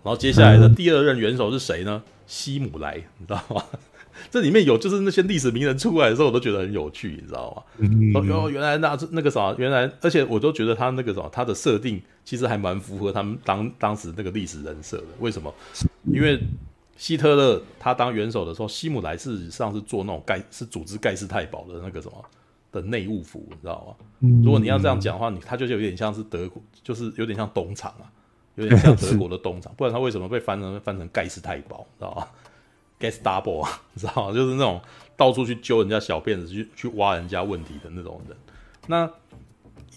[0.04, 2.02] 然后接下来的第二任元首是谁呢？
[2.28, 3.64] 希姆莱，你知道吗？
[4.30, 7.64] 这里面有就是那些历史名人出来的时候，我都觉得很有趣，你知道吗？
[7.78, 15.06] 嗯、哦，原来那那个啥，原来而且我都觉得他那个什么，他的设定其实还蛮符合他们当当时那个历史人设的。
[15.20, 15.54] 为什么？
[16.12, 16.38] 因为
[17.00, 22.26] 希特勒他当元首的时候，希姆莱事实上是做那种盖是组织盖世太保的那个什么
[22.74, 24.06] 的内务府，你知道吗？
[24.20, 28.12] 嗯、如果你要这样讲的话，你他就有点像是德国，就是有点像东厂啊，
[28.56, 29.74] 有点像德国的东厂。
[29.78, 32.28] 不然他为什么被翻成翻成盖世太保，知道吗
[33.00, 34.34] ？Gestapo 啊，你知道吗？
[34.34, 34.82] 就是那种
[35.16, 38.38] 到处去揪人家小辫子，去去挖人家问题的那种人。
[38.88, 39.10] 那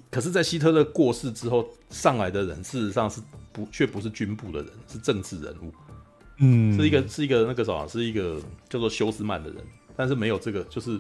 [0.09, 3.21] 可是，在希特勒过世之后上来的人，事实上是
[3.53, 5.73] 不却不是军部的人，是政治人物。
[6.45, 9.65] 嗯，是一个是一个那个什么，是一个叫做休斯曼的人。
[9.97, 10.99] 但是没有这个，就是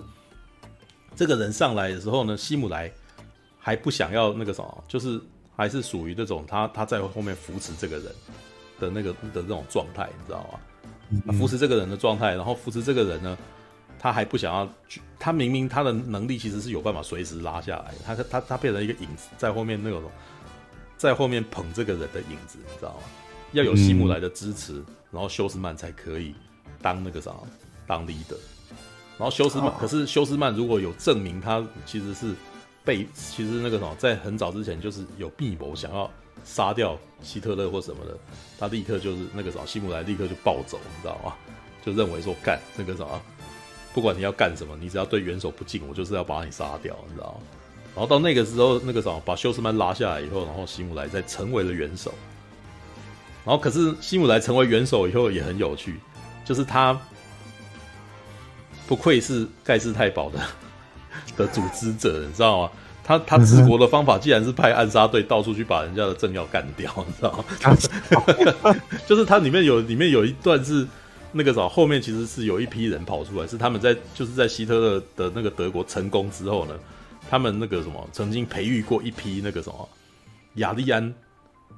[1.16, 2.90] 这个人上来的时候呢，希姆莱
[3.59, 5.20] 还不想要那个什么，就是
[5.57, 8.07] 还是属于这种他他在后面扶持这个人
[8.78, 11.33] 的那个的那种状态，你知道吗？
[11.37, 13.37] 扶持这个人的状态，然后扶持这个人呢，
[13.98, 14.72] 他还不想要，
[15.18, 20.02] 他明明他的能力其实是有办法随时拉下来，他他他变成一个影子在后面那种，
[20.96, 23.02] 在后面捧这个人的影子，你知道吗？
[23.52, 26.35] 要有希姆莱的支持，然后休斯曼才可以
[26.81, 27.33] 当那个啥，
[27.87, 28.35] 当 leader。
[29.16, 32.35] 然后休斯曼，可是休斯曼如果有证明他其实是
[32.85, 36.11] 被，其实那个什么，在很早之前就是有密谋想要。
[36.44, 38.18] 杀掉希特勒或什么的，
[38.59, 41.35] 他立刻就是那个什么，西姆莱立刻就暴走，你知道吗？
[41.85, 43.22] 就认为说干那个什么，
[43.94, 47.40] 不管你要干什么，你只要对元首不敬，我就是要把你杀掉，你知道吗？
[47.94, 52.12] 然后到那个时候，那个什么，把休斯曼拉下来以后，然后希姆莱再成为了元首。
[53.44, 55.96] 然后可是希姆莱成为元首以后也很有趣，
[56.44, 56.98] 就是他
[58.87, 60.38] 不愧是盖世太保的
[61.37, 62.70] 的组织者，你知道吗？
[63.05, 68.76] 他他治国的方法，既然是派暗杀队到处去把人家的政要干掉， 你知道吗？
[69.09, 70.87] 就是他里面有里面有一段是
[71.33, 76.74] 那个什么，后面其实是有一批人跑出来，是他们在就是在希特勒的那个德国成功之后呢，
[77.28, 79.88] 他们那个什么曾经培育过一批那个什么
[80.55, 81.12] 雅利安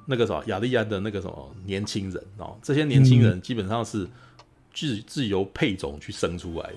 [0.05, 4.07] 那个什么雅利安的那个什么年轻人哦，这些年轻人基本上是
[4.73, 6.73] 自自由配种去生出来，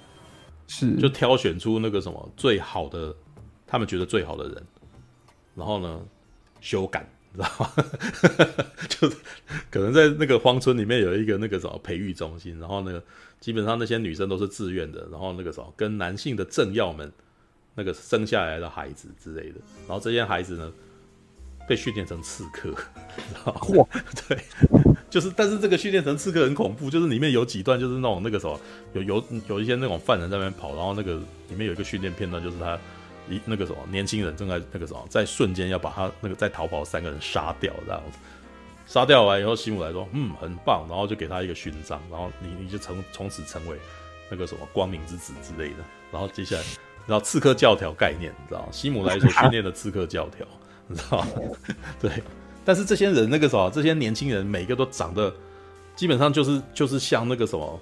[0.66, 3.14] 是就挑选出那个什么最好的。
[3.70, 4.66] 他们觉得最好的人，
[5.54, 6.00] 然后呢，
[6.58, 7.70] 修改，你知道吗？
[8.88, 9.06] 就
[9.70, 13.04] 可能在那个荒村里面有一个那个什么培育中心，然后那个
[13.40, 17.12] 基本上那些女生都是自愿的，然后那个什么跟男性的政要们
[17.74, 20.72] 那个生下来的孩子之类的，然后这些孩子呢
[21.68, 22.74] 被训练成刺客？
[23.44, 23.87] 哇，
[24.26, 24.38] 对，
[25.11, 28.59] 就是，但是这个训练成刺客很恐怖，就是里面有几段就是那种那个什么
[28.94, 31.16] 有有有一些那种犯人在那边跑，然后那个
[31.48, 32.78] 里面有一个训练片段，就是他。
[33.31, 38.18] 一那个什么年轻人正在那个什么，在瞬间要把他那个在逃跑的三个人杀掉，这样子
[38.87, 43.76] 杀掉完以后，西姆来说：“嗯，很棒。”然后就给他一个勋章，然后你你就从从此成为
[44.31, 45.85] 那个什么光明之子之类的。
[46.11, 46.62] 然后接下来，
[47.07, 50.46] 然后刺客教条概念，你知道西姆来所训练的刺客教条，
[50.88, 51.24] 你知道
[52.01, 52.11] 对。
[52.64, 55.33] 但是这些人那个什么，这些年轻人每个都长得
[55.94, 57.81] 基本上就是就是像那个什么，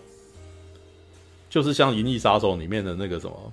[1.48, 3.52] 就是像《银翼杀手》里面的那个什么。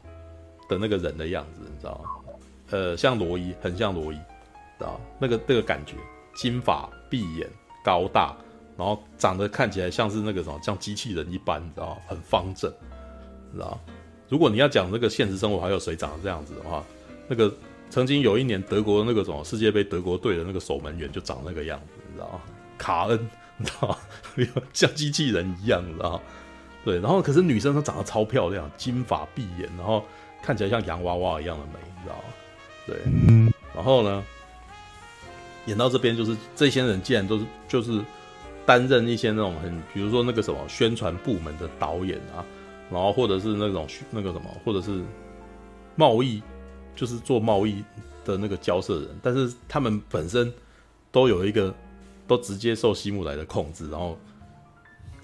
[0.70, 2.34] 的那个人的样子，你知道吗？
[2.72, 5.98] 呃，像罗伊，很像罗伊，知道那个那个感觉，
[6.34, 7.48] 金发碧眼，
[7.84, 8.34] 高大，
[8.78, 12.74] 然后长得看起来像是那个什么，像机器人一般，你知道很方正，
[13.52, 13.78] 知道
[14.30, 16.82] 如果你要讲那个现实生活还有谁长得这样子的话，
[17.28, 17.54] 那个
[17.94, 22.42] 曾经有一年德国的那个什么世界杯德国队的那个守门员就长那个样子，你知道吗？
[22.76, 23.98] 卡恩， 你知道
[24.74, 26.20] 像机器人一样，你知道
[26.84, 30.04] 对，然后可是女生她长得超漂亮，金发碧眼，然后。
[30.46, 32.24] 看起来像洋娃娃一样的美，你知道吗？
[32.86, 34.22] 对，然后呢，
[35.68, 38.04] 演到这边就是这些人竟然都是就是
[38.66, 42.44] 担任一些那种很，比如说那个什么宣传部门的导演啊，
[42.92, 45.02] 然后或者是那种那个什么，或者是
[45.96, 46.44] 贸易，
[46.96, 47.84] 就是做贸易
[48.26, 50.52] 的那个交涉人，但是他们本身
[51.12, 51.74] 都有一个
[52.28, 54.18] 都直接受西姆莱的控制，然后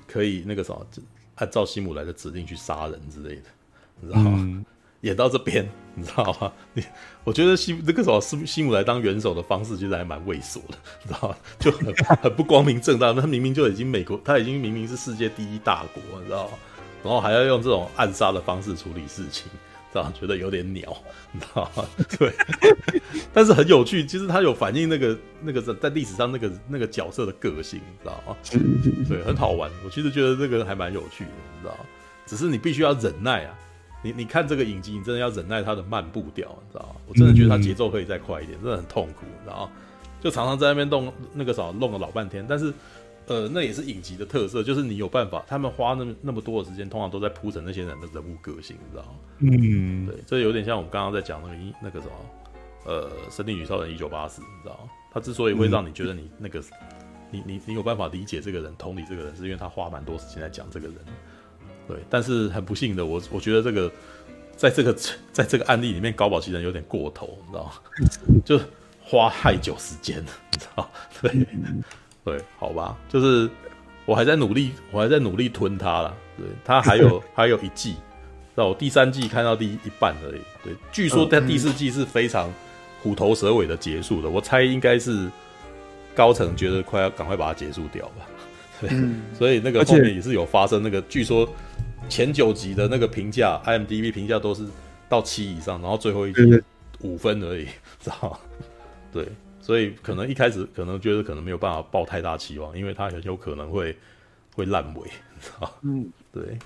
[0.07, 0.85] 可以那个什么，
[1.35, 3.43] 按照西姆莱的指令去杀人之类的，
[4.01, 4.31] 你知道吗？
[4.35, 4.65] 嗯
[5.01, 5.65] 演到这边，
[5.95, 6.51] 你知道吗？
[6.75, 6.83] 你
[7.23, 11.37] 我觉得西那个时候西西姆莱当元首的方式其实还蛮猥琐的，你知道吗？
[11.57, 13.13] 就很很不光明正大。
[13.13, 16.53] 他明明就已经美国，他已经明明是世界第一大国，你知道吗？
[17.01, 19.49] 然后还要用这种暗杀的方式处理事情，
[19.93, 20.95] 这样觉得有点鸟，
[21.31, 21.85] 你知道吗？
[22.17, 22.31] 对，
[23.33, 28.35] 但是很有趣，其实它有反映那个那个在历史上那个那个角色的个性，你知道吗？
[29.07, 29.69] 对，很好玩。
[29.83, 31.79] 我其实觉得这个还蛮有趣的，你知道吗？
[32.25, 33.57] 只是你必须要忍耐啊。
[34.01, 37.01] 你你看这个影集，你真的要忍耐它的慢步调，你知道吗？
[37.07, 39.71] 我真的觉得它节奏可以再快一点，真的很痛苦，你知道吗？
[40.21, 42.73] 就常常在那边弄那个啥，弄了老半天，但是。
[43.29, 49.09] 呃，那也是影集的特色，就是你有办法，他们花那么那么多的时间，通常都在铺陈那些人的人物个性，你知道吗？
[49.37, 52.13] 嗯，对，这有点像我们刚刚在讲那个一那个什么，
[52.85, 54.89] 呃，《神力女超人》一九八四，你知道吗？
[55.13, 56.65] 他之所以会让你觉得你那个，嗯、
[57.29, 60.97] 你你你有办法理解这个人，同理这个人，是因为他花蛮多时间在讲这个人。
[61.87, 63.91] 对，但是很不幸的，我我觉得这个，
[64.55, 64.91] 在这个
[65.31, 67.71] 在这个案例里面，高保奇人有点过头，你知道吗？
[68.43, 68.59] 就
[69.03, 70.89] 花太久时间了，你知道吗？
[71.21, 71.47] 对。
[72.29, 73.49] 嗯对，好吧，就是
[74.05, 76.15] 我还在努力，我还在努力吞它了。
[76.37, 77.95] 对，它还有 还有一季，
[78.55, 80.41] 那我第三季看到第一,一半而已。
[80.63, 82.51] 对，据说在第四季是非常
[83.01, 84.29] 虎头蛇尾的结束的。
[84.29, 85.29] 我猜应该是
[86.15, 88.25] 高层觉得快要赶快把它结束掉吧。
[88.81, 88.89] 对，
[89.37, 91.47] 所以那个后面也是有发生那个，据说
[92.07, 94.65] 前九集的那个评价，IMDB 评价都是
[95.09, 96.41] 到七以上，然后最后一集
[97.01, 97.65] 五分而已，
[97.99, 98.39] 知道？
[99.11, 99.27] 对。
[99.69, 103.95] 所以可能一开始可能觉得可能没有办法抱太大期望，因为它很有可能会
[104.55, 105.07] 会烂尾，
[105.39, 106.57] 知道嗯，对，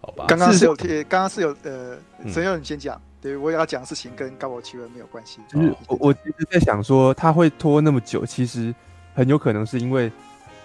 [0.00, 0.26] 好吧。
[0.28, 1.98] 刚刚是有贴，刚刚是有呃，
[2.32, 5.40] 陈佑你先讲，对我要讲的事情跟高保奇人没有关系。
[5.48, 8.72] 就是我我一直在想说，他会拖那么久，其实
[9.16, 10.08] 很有可能是因为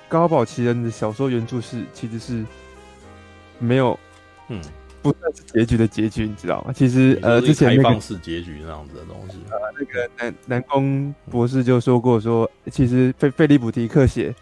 [0.07, 2.45] 高保奇人的小说原著是其实是
[3.57, 3.99] 没有，
[4.49, 4.61] 嗯。
[5.01, 6.73] 不算是结局的结局，你知道吗？
[6.73, 14.33] 其实呃，之前开放式结局那样子的东西，呃，那个南南宫博士就说过说，其实菲菲利普迪克写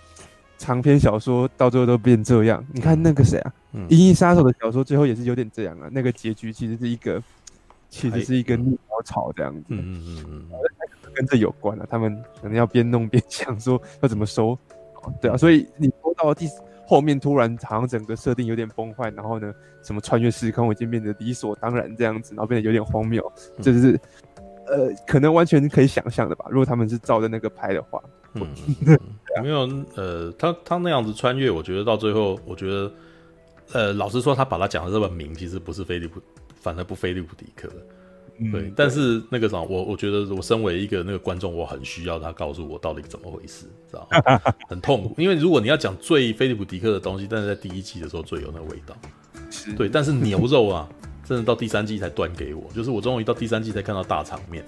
[0.57, 2.63] 长篇小说到最后都变这样。
[2.73, 3.53] 你看那个谁啊，
[3.89, 5.89] 《银翼杀手》的小说最后也是有点这样啊。
[5.91, 7.21] 那个结局其实是一个，
[7.89, 9.65] 其实是一个逆高潮这样子。
[9.69, 10.59] 嗯嗯嗯嗯，
[11.13, 11.85] 跟这有关啊。
[11.89, 14.57] 他们可能要边弄边想说要怎么收，
[15.21, 15.37] 对啊。
[15.37, 16.47] 所以你播到第。
[16.87, 23.21] 后面突然好像整个设定有点崩坏，然后呢，什么穿越时空已经变得理所当然这样子，然后变得有点荒谬，
[23.61, 23.99] 这、就是
[24.67, 26.45] 呃，可能完全可以想象的吧。
[26.49, 28.01] 如果他们是照着那个拍的话，
[28.33, 28.47] 嗯，
[29.43, 32.91] 没有呃，他他那样子穿越，我觉得到最后，我觉得
[33.73, 36.21] 呃，老实说，他把他讲的这么明，其实不是菲利普，
[36.55, 37.67] 反而不菲利普迪克。
[37.67, 37.81] 对，
[38.39, 44.39] 嗯、但是那个什么，我我觉得我身为一个那个观众，我很需要他告诉我到底怎么回事，知道吗？
[44.69, 48.95] 很痛苦，因为如果你要讲最菲利普迪克的东西，但是在第一季的时候最有那个味道，
[49.75, 50.87] 对，但是牛肉啊，
[51.25, 54.63] 真的到第三季才端给我，就是我终于到第三季才看到大场面，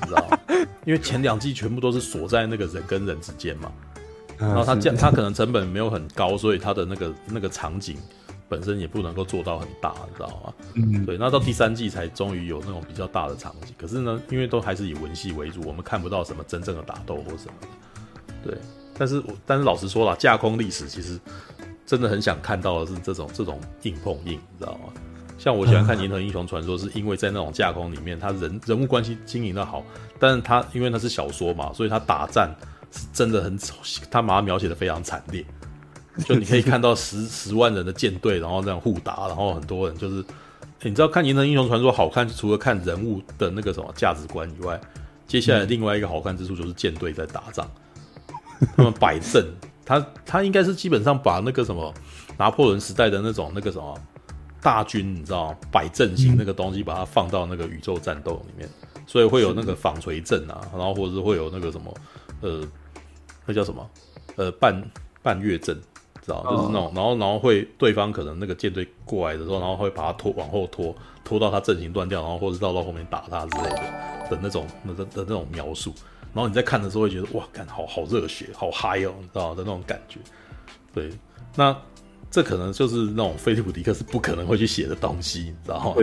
[0.00, 0.38] 你知道吗？
[0.86, 3.70] 因为前两季全部都是锁在那个人跟人之间嘛，
[4.38, 7.96] 然后他这样，他可能成本没有很高，所以他的那个那个场景。
[8.48, 10.54] 本身也不能够做到很大，你知道吗？
[10.74, 11.16] 嗯，对。
[11.18, 17.68] 那到第三季才终于有那种比较大的场景，可是呢，因为都还是以文戏为主，我们看不到什么真正的打斗或什么的。
[18.44, 18.58] 对，
[18.96, 21.18] 但是我但是老实说啦，架空历史其实
[21.84, 24.92] 真的很想看到的是这种这种硬碰硬，你知道吗？
[25.38, 29.84] 像我喜欢看《银河英雄传说》，是因为在那种架空里面，他人人物关系经营的好，
[30.18, 32.50] 但是他因为他是小说嘛，所以他打战
[32.90, 33.58] 是真的很，
[34.10, 35.44] 他把它描写的非常惨烈。
[36.24, 40.22] 就你可以看到十 十万人的舰队，然后这样互打，然后很多人就是，
[40.80, 44.80] 欸、你知道看《银河英雄传说》好看，除了看人物的那个什么价值观以外，
[45.26, 47.68] 接下来另外一个好看之处就是舰队在打仗，
[48.76, 49.44] 他们摆阵，
[49.84, 51.92] 他他应该是基本上把那个什么
[52.38, 53.98] 拿破仑时代的那种那个什么
[54.62, 58.68] 大军，你知道摆阵型那个东西，把它放到那个宇宙战斗里面，
[59.06, 61.94] 所以会有那个纺锤阵啊，然后或者是会有那个什么
[62.40, 62.62] 呃，
[63.44, 63.90] 那叫什么？
[64.36, 64.82] 呃半
[65.22, 65.78] 半月阵。
[66.26, 75.92] 知道，就是那种，然后然后会对方可能那个舰队过来的时候，然后会把他拖往后拖，拖到他阵型断掉，然后或者绕到后面打他之类的的那种的的那种描述。
[76.34, 80.18] 然后你在看的时候会觉得哇，干好好热血，好嗨哦，你知道的那种感觉。
[80.92, 81.10] 对，
[81.54, 81.74] 那
[82.30, 86.02] 这可能就是那种菲利普迪克是不可能会去写的东西，你知道吗？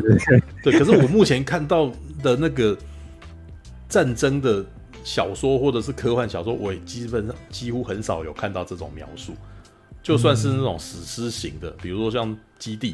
[0.63, 1.91] 对，可是我目前看到
[2.23, 2.75] 的那个
[3.89, 4.65] 战争的
[5.03, 9.33] 小说或者是科幻小说，我也基本上几乎很少有看到这种描述。
[10.03, 12.29] 就算是那种史诗型的，比如说像
[12.59, 12.91] 《基地》，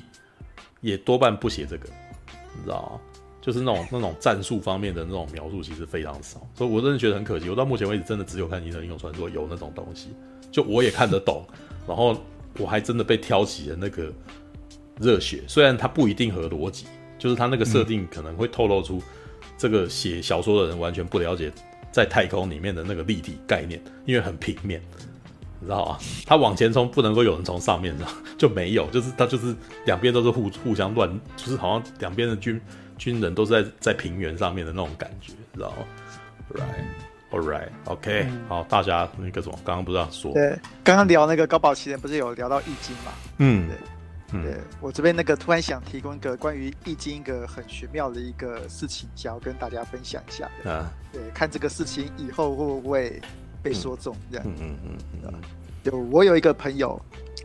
[0.80, 1.90] 也多半不写这个，
[2.56, 3.02] 你知道吗？
[3.42, 6.46] 就是那种那种战术方面的那种描述，其实非常少。
[6.54, 7.50] 所以我真的觉得很可惜。
[7.50, 10.10] 我到目前为止，真的只有看《银河英雄传说》有那种东西，
[10.52, 11.44] 就我也看得懂，
[11.88, 12.16] 然后
[12.60, 14.14] 我还真的被挑起了那个
[15.00, 15.44] 热血。
[15.48, 16.86] 虽然它不一定合逻辑，
[17.18, 19.02] 就是它那个设定可能会透露出
[19.58, 21.52] 这个写小说的人完全不了解
[21.92, 24.80] 在太空里面的那个立体概念，因为很平面。
[25.60, 29.56] 你知道啊，他往前冲不能够有人从上面，知道 就没有，就是他就是
[29.86, 32.60] 两边都是互互相乱，就是好像两边的军
[32.98, 35.78] 军人都是在在平原上面的那种感觉，知道吗
[36.52, 40.34] ？Right, all right, OK，、嗯、好，大家那个什么，刚刚不是要说？
[40.34, 43.12] 对，刚刚聊那个高保奇人不是有聊到易经嘛？
[43.38, 43.78] 嗯，对，
[44.32, 50.50] 嗯、对我这边那个突然想提供一个关于易经一个很玄妙的一个事情，想要跟大家分享一下。
[50.64, 53.22] 啊，对，看这个事情以后会不会
[53.62, 54.16] 被说中？
[54.32, 55.42] 这样，嗯嗯嗯嗯，
[55.84, 57.00] 就我有一个朋友，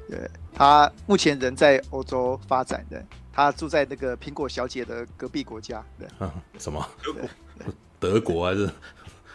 [0.08, 0.30] 对。
[0.56, 5.84] 他目前人在欧洲发展的，他住在那个苹果小姐的隔壁国家。
[5.98, 6.06] 对，
[6.60, 6.80] 什么？
[7.98, 8.70] 德国还是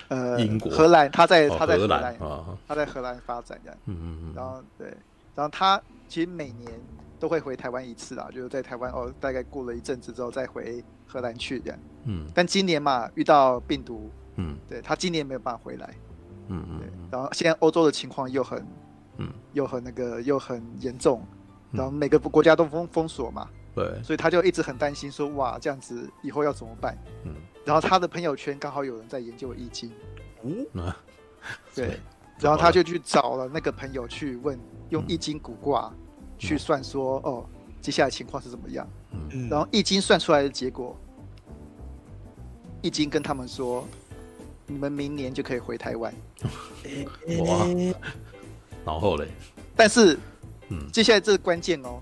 [0.07, 0.71] 呃英国？
[0.71, 3.77] 荷兰，他在他在荷兰啊，他在荷兰发展的。
[3.88, 4.34] 嗯嗯嗯。
[4.34, 4.88] 然后对，
[5.36, 6.71] 然后他其实每年
[7.19, 11.77] 都会回台湾一次啊，就是在台湾哦，大概过了一阵子之后再回荷兰去这样。
[12.05, 12.25] 嗯。
[12.34, 15.93] 但今年嘛，遇到病毒，嗯，对他今年没有办法回来。
[16.50, 17.10] 嗯嗯。
[17.12, 18.66] 然后现在欧洲的情况又很。
[19.22, 21.22] 嗯，又很那个又很严重，
[21.74, 26.97] 然后每个国家都封封锁嘛，对，所以他就一直很担心说，哇，这样子以后要怎么办？
[27.26, 27.36] 嗯，
[27.66, 29.91] 然后他的朋友圈刚好有人在研究易经，
[30.43, 30.66] 嗯，
[31.76, 32.00] 对，
[32.39, 35.93] 然后他就去找了那个朋友去问，用易经古卦
[36.38, 37.45] 去算说，哦，
[37.82, 38.88] 接下来情况是怎么样？
[39.32, 40.95] 嗯，然后易经算出来的结果，
[42.82, 43.86] 易经跟他们说，
[44.70, 46.13] 你们明年就可以回台湾。
[47.39, 47.67] 哇。
[48.86, 49.28] 然后嘞，
[49.76, 50.17] 但是，
[50.70, 51.99] 嗯，接下来这个关键哦，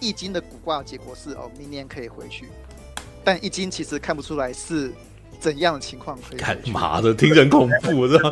[0.00, 2.46] 易经的古卦结果是哦，明年可以回去，
[3.22, 4.90] 但易经其实看不出来是
[5.38, 6.38] 怎样的情况可以。
[6.38, 7.12] 干嘛的？
[7.12, 8.30] 听人恐怖，知道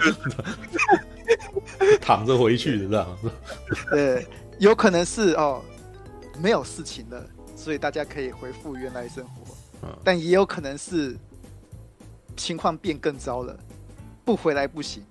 [2.01, 3.19] 躺着回去的这样。
[3.91, 4.27] 对，
[4.59, 5.63] 有可能是哦，
[6.41, 7.25] 没有事情了，
[7.55, 9.55] 所以大家可以恢复原来生活。
[9.83, 11.17] 嗯，但也有可能是
[12.37, 13.57] 情况变更糟了，
[14.25, 15.03] 不回来不行。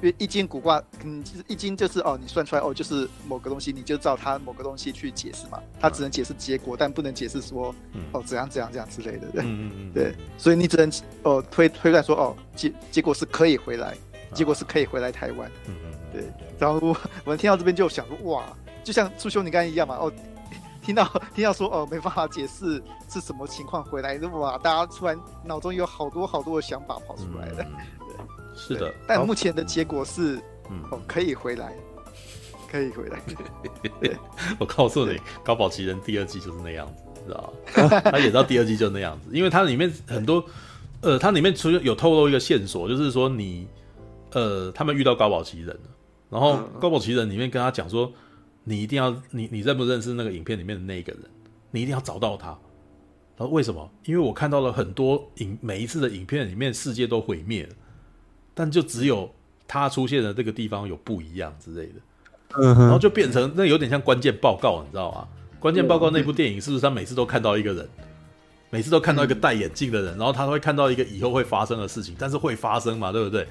[0.00, 5.60] 因为易经古卦，嗯，其实易经就是哦，你算出来哦，就是某个东西，你就照它某个东西去解释嘛。
[5.78, 7.74] 它只能解释结果，但不能解释说
[8.12, 9.26] 哦怎样怎样怎样之类的。
[9.30, 10.90] 对，嗯嗯对，所以你只能
[11.22, 13.94] 哦推推断说哦结结果是可以回来，
[14.32, 15.50] 结果是可以回来台湾。
[15.66, 16.24] 嗯嗯，对。
[16.58, 18.44] 然后我们听到这边就想说哇，
[18.82, 20.10] 就像苏兄你刚才一样嘛，哦，
[20.84, 21.04] 听到
[21.34, 27.66] 听到说哦没办法解释是什么情况回来，哇，大家突然脑中有好多好多的想法跑出来了。
[28.56, 30.36] 是的，但目前的结果是，
[30.70, 31.72] 嗯，哦，可以回来，
[32.70, 33.18] 可以回来。
[34.60, 35.12] 我告诉你，
[35.42, 37.52] 《高保奇人》第二季就是那样子，知道
[37.88, 38.00] 吧？
[38.12, 40.44] 他演到第二季就那样子，因为它里面很多，
[41.00, 43.66] 呃，它里面除了有透露一个线索，就是说你，
[44.30, 45.90] 呃，他们遇到高保奇人了，
[46.30, 48.12] 然后高保奇人里面跟他讲说，
[48.64, 51.22] 你一定要，你你认不认识那个影片里面的那一个人？
[51.70, 52.48] 你一定要找到他。
[53.36, 53.90] 然后为什么？
[54.04, 57.74] 因为我看到了很多影，每一次的影片里面，世界都毁灭了。
[58.54, 59.28] 但就只有
[59.66, 61.94] 他出现的这个地方有不一样之类的，
[62.60, 65.26] 嗯，然后就变成那有点像关键报告，你知道吗？
[65.58, 67.88] 关键报告那部电影是不是他每次都看到一个人，
[68.70, 73.48] 每次都看到一个戴眼镜的人，然后他会看到一个以后会发生的事情，但是会发生嘛，对不对？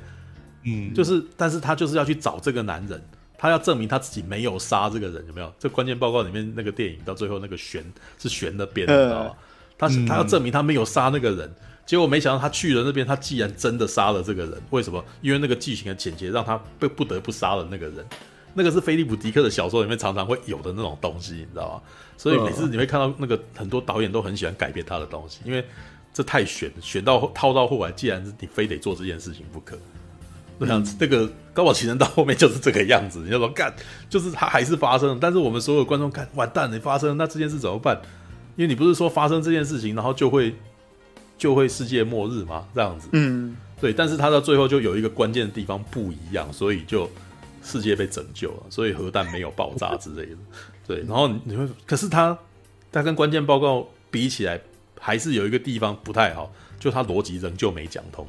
[0.64, 3.03] 嗯，就是，但是他就是要去找这个男人，
[3.43, 5.53] 他要证明他自己没有杀这个人，有没有？
[5.59, 7.83] 这关键报告里面那个电影到最后那个悬
[8.17, 9.33] 是悬的边，你知道吗？
[9.77, 11.53] 他他要证明他没有杀那个人。
[11.85, 15.03] 结果没想到他去了那边，他既然真的杀了这个人，为什么？
[15.19, 18.05] 因为那个剧情的简洁让他被不得不杀了那个人。
[18.53, 21.81] 那个是菲利普迪克的小说里面常常会有的那种东西，你知道吗？
[22.15, 25.65] 所以每次你会看到那个很多导演都很喜欢改变他的东西，因为
[26.13, 29.77] 这太悬，悬到套到后来，既然是你非得做这件事情不可，
[30.66, 33.20] 那样子，那个高保奇人到后面就是这个样子。
[33.20, 33.74] 你要说干，
[34.09, 38.01] 就是它还是发生了，但是我们所有观众看完蛋，你发生了，那这件事怎么办？
[38.55, 40.53] 因为你不是说发生这件事情，然后就会。
[41.36, 42.64] 就会世界末日吗？
[42.74, 43.91] 这样子，嗯，对。
[43.91, 47.09] 但是他到最后就有一个关键的地方不一样，所以就
[47.61, 50.38] 世界被拯救了，所以核弹没有爆炸之类的。
[50.88, 52.38] 对，然后你会，可是他
[52.91, 54.61] 他跟关键报告比起来，
[55.01, 58.26] 还是有一个地方不太好，就他逻辑仍旧没讲通。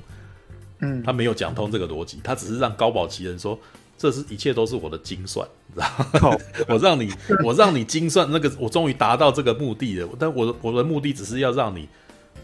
[0.85, 3.59] 嗯，他没有讲通这个逻辑，他只是让高保奇人说，
[3.97, 5.80] 这是一切都是我的精算， 你知
[6.20, 6.39] 道吗？
[6.68, 7.11] 我让你，
[7.45, 10.09] 我让你精算那个，我终于达到这个目的了。
[10.18, 11.89] 但我的我的目的只是要让你。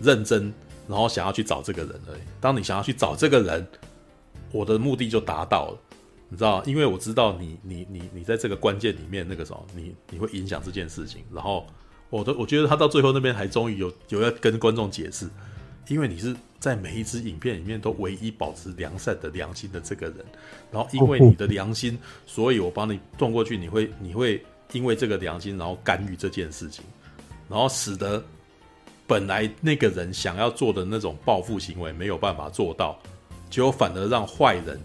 [0.03, 0.51] 认真，
[0.89, 2.21] 然后想要去找这个人而已。
[2.41, 3.67] 当你想要去找这个人，
[4.51, 5.79] 我的目的就达到了，
[6.31, 6.65] 你知道？
[6.65, 11.23] 因为我知道你，你，你，你在这个关键里面那个什么，你你会影响这件事情。
[11.31, 11.67] 然后，
[12.09, 15.29] 我都我觉得他到最后那边还终于有有要跟观众解释，
[15.91, 20.17] 因为你是在每一支影片里面都唯一保持良善的良心的这个人。
[20.73, 26.85] 然后，因为你的良心，所以我帮你转过去，你会你会因为这个良心，然后干预这件事情，
[27.49, 28.23] 然后使得。
[29.07, 32.97] 本来那个人想要做的那种报复行为没有办法做到，
[33.51, 34.81] 结果反而让坏人，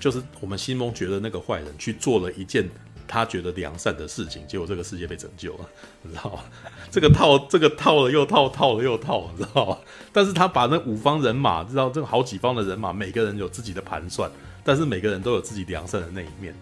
[0.00, 2.68] 就是我们心中觉得那个坏人去做了一件
[3.06, 5.68] 他觉得良善的事情，结果这个世界被拯救了，
[6.02, 6.44] 你知道吗？
[6.90, 9.78] 这个套这个套了又套，套了又套，你知道吗？
[10.12, 14.30] 但是他把那五方人马，知道这好几方的人马，每个人有自己的盘算，
[14.62, 16.54] 但是每个人都有自己良善的那一面，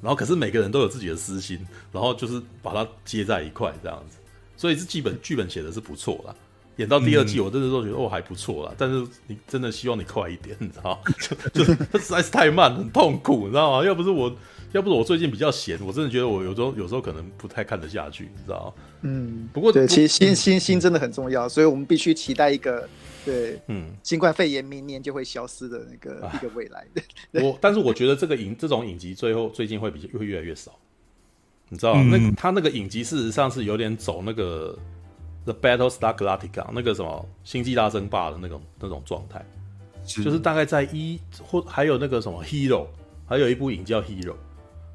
[0.00, 1.58] 然后可是每个人都有自己的私心，
[1.92, 4.18] 然后就是把它接在一块这样子，
[4.56, 6.34] 所以是基本剧本写的是不错啦。
[6.76, 11.12] 演到第二季，我真的都觉得哦还不错啦，但是你真的希望你快一点，你知道吗？
[11.52, 13.84] 就就实在是太慢，很痛苦，你知道吗？
[13.84, 14.34] 要不是我，
[14.72, 18.82] 要不是我最近比较闲，我真的觉得我有时候有时候可能不太看得下去，你知道吗？
[19.02, 22.88] 嗯，不过对，其实心心心真的很重要，所以我们必须期待一个
[23.24, 26.86] 对，嗯，新冠肺炎明年就会消失的那个一个未来。
[27.42, 30.72] 我但是我觉得这个影这种影集最后最近会比会越来越少，
[31.68, 32.16] 你知道吗？
[32.16, 34.78] 那他那个影集事实上是有点走那个。
[35.44, 39.44] The Battlestar Galactica 那个什么星际大争霸的那种那种状态，
[40.06, 42.86] 是就是大概在一或还有那个什么 Hero，
[43.26, 44.36] 还有一部影叫 Hero，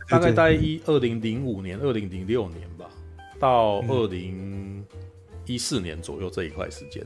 [0.10, 2.90] 大概在一二零零五年、二零零六年吧，
[3.40, 4.86] 到二零
[5.46, 7.06] 一四年左右这一块时间，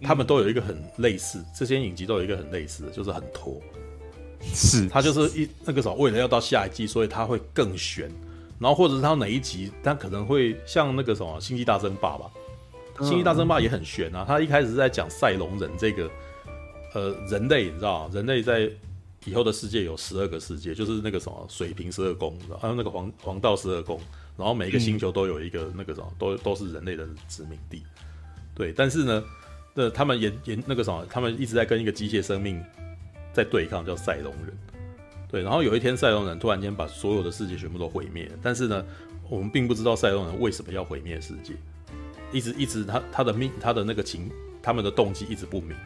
[0.00, 3.60] 嗯、他们都有一个很类似，这些影集都有一个很类似的，就是很拖，
[4.42, 8.10] 是他就是一那个什么，为了要到下一季，所以他会更悬，
[8.58, 12.30] 然后或者是他哪一集，他可能会像那个什么星际大争霸吧。
[13.00, 14.24] 星际大争霸也很悬啊！
[14.24, 16.08] 他一开始是在讲赛隆人这个，
[16.94, 18.08] 呃，人类你知道？
[18.12, 18.70] 人类在
[19.24, 24.00] 以后的世界有十二个世界，就是那个什么水平十二宫，还有那个黄黄道十二宫，
[24.36, 27.82] 然后每一个星球都有一个那个什么，都都是人类的殖民地。
[28.54, 29.24] 对，但是呢，
[29.74, 32.62] 那他们也也那个什么，他们一直在跟一个机械生命
[33.32, 34.56] 在对抗，叫赛隆人。
[35.30, 38.84] 对，然后有一天赛隆人突然间把所有的世界全部都毁灭，但是呢，
[39.28, 41.54] 我们并不知道赛隆人为什么要毁灭世界。
[42.30, 44.30] 一直一直他他的命他的那个情
[44.62, 45.76] 他们的动机一直不明，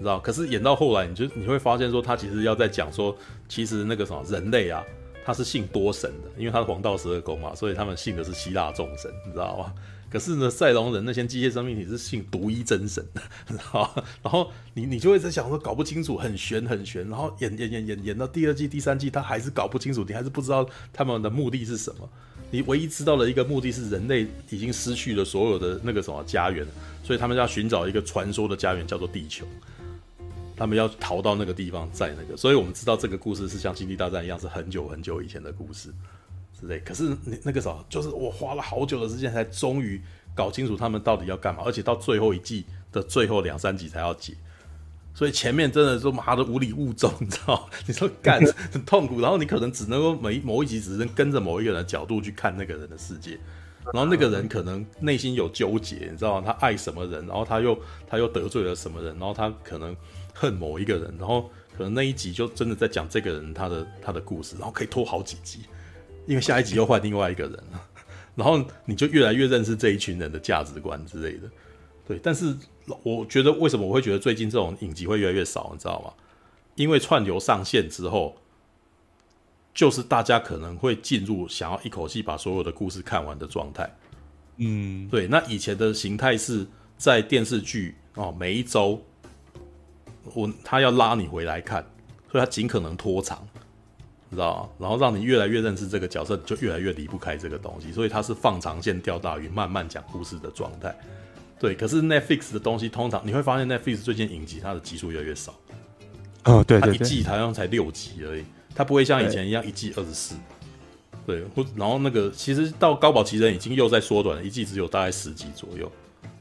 [0.00, 0.18] 你知道？
[0.18, 3.14] 可是演到后来，你就你会发现说，他其实要在讲说，
[3.46, 4.82] 其实那个什么人类啊，
[5.26, 9.74] 他是信多神的，因为他是黄道十二宫嘛，所以他们信的是希腊众神，你知道吗？
[10.10, 13.88] 可是呢，赛隆人那些机械生命体是信独一真神的， 你知道？
[14.22, 22.08] 然后你你就会在想说，搞不清楚，很玄很玄，然后演演演演演到第二季第三季，他还是搞不清楚，你还是不知道他们的目的是什么。
[22.50, 26.66] 你唯一知道的一个目的是人类已经失去了所有的那个什么家园，
[27.04, 29.46] 所以他们要寻找一个传说的家园，叫做地球。
[30.60, 35.88] 他们要逃到那个地方，在那个，所以我们知道这个故事是像星际大战一样，是很久很久以前的故事
[36.60, 36.78] 之类。
[36.80, 39.98] 可是那那个时候，就是我花了好久的时间才终于
[40.34, 44.34] 搞清楚他们到底要干嘛，而且到最后一季的最后两三集才要解。
[45.14, 47.66] 所以前面真的是妈的无礼物众，你知道？
[47.86, 48.38] 你说干
[48.70, 53.38] 很 痛苦，然后你可能只能够每某一集只能跟着某一个人的角度去看那个人的世界，
[53.94, 56.44] 然后那个人可能内心有纠结，你知道吗？
[56.46, 59.94] 他爱什么人，然后他又他又得罪了什么人，然后他可能
[60.40, 65.60] 恨某一个人，然后可能那一集就真的在讲这个人他的他的故事，然后可以拖好几集，
[66.26, 67.86] 因为下一集又换另外一个人了，
[68.34, 71.50] 然后你就越来越认识这一群人的价值观之类的。
[72.08, 72.56] 对，但是
[73.02, 76.10] 我觉得为什么我会觉得最近这种影集会越来越少，你知道吗？
[76.76, 78.36] 因为串流上线之后，
[79.74, 83.94] 就是大家可能会进入想要一口气把所有的故事看完的状态。
[84.56, 85.26] 嗯，对。
[85.26, 86.66] 那以前的形态是
[86.96, 89.04] 在电视剧哦，每一周
[90.34, 91.84] 我他要拉你回来看，
[92.30, 93.46] 所以他尽可能拖长，
[94.28, 94.68] 你知道吗？
[94.78, 100.94] 然后让你越来越认识这个角色，就越来越离不开这个东西，所以他是放长线钓大鱼，慢慢讲故事的状态。
[101.58, 105.54] 对，可是 Netflix 的东西通常你会发现 Netflix 最近影集它的集数越来越少。
[106.44, 108.44] 哦，对，对，对，它一季好像才六集而已，
[108.74, 110.34] 它不会像以前一样一季二十四。
[111.26, 115.90] 对，或然后那个其实到高保奇人已经又在缩短了，一季只有大概十集左右。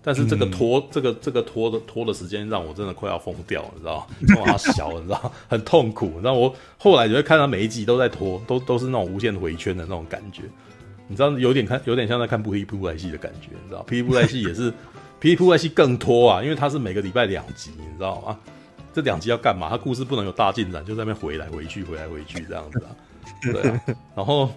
[0.02, 4.45] 但是这个拖，嗯、这个这个拖的拖的时间让我真的快要疯掉了，你知道吗？
[4.52, 6.20] 哇，小，你知道很痛苦。
[6.24, 10.43] 然后我后来就会看到每一集都在拖，都都是那种无限回圈的那种感觉。
[11.08, 14.72] 你知道有点看有点像在看《霹雳布袋戏》的感觉，你知道《霹雳布袋戏》也是。
[15.20, 18.39] 霹雳布袋戏更拖啊，因为它是每个礼拜两集，你知道吗？
[18.93, 19.68] 这两集要干嘛？
[19.70, 22.95] 它故事不能有大进展，就在那边回来回去，回来回去这样子啊。
[23.41, 23.82] 对啊，
[24.16, 24.50] 然后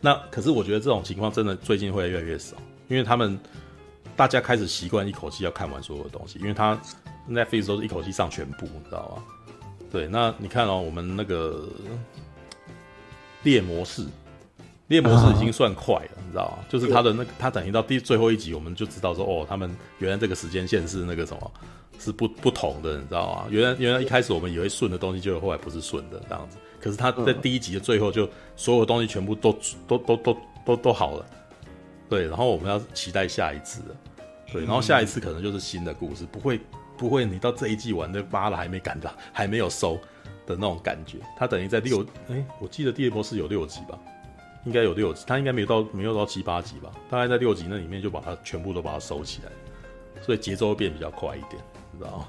[0.00, 2.56] 那可是我觉得这种情况真的最近会越来越少，
[2.86, 3.36] 因为他们
[4.16, 6.80] 大家开始习惯一口气要看完所有的东西，因为它
[7.28, 9.22] Netflix 都是一口气上全部，你知道吗？
[9.90, 11.68] 对，那你看哦，我们那个
[13.42, 14.06] 猎魔士。
[14.88, 16.64] 猎魔士已经算快了，你知道吗？
[16.68, 21.50] 就是他的那个，他等于到第最后一集，我们就知道说，哦，他们原来这个时间线是那个什么，
[21.98, 23.46] 是不不同的，你知道吗？
[23.48, 26.58] 原来原来一开始我们以为顺的东西，结果后来不是顺的这样子。
[26.78, 29.56] 可是他在第一集的最后，就所有东西全部都
[29.88, 30.36] 都都都
[30.66, 31.24] 都都好了，
[32.12, 32.26] 对。
[32.28, 33.80] 然后我们要期待下一次，
[34.52, 34.64] 对。
[34.64, 36.60] 然后下一次可能就是新的故事，不会
[36.98, 39.94] 不会，你到这一季完的八了还没赶到，还没有收，
[40.46, 41.18] 的那种感觉。
[41.38, 43.98] 他等于在六，哎、我记得第二波是有六集吧，
[44.66, 49.50] 应该有六集，他应该没有到没有到七八集吧，大概在六集那里面就把它全部都把它收起来，
[50.20, 52.28] 所以节奏会变比较快一点，你知道吗？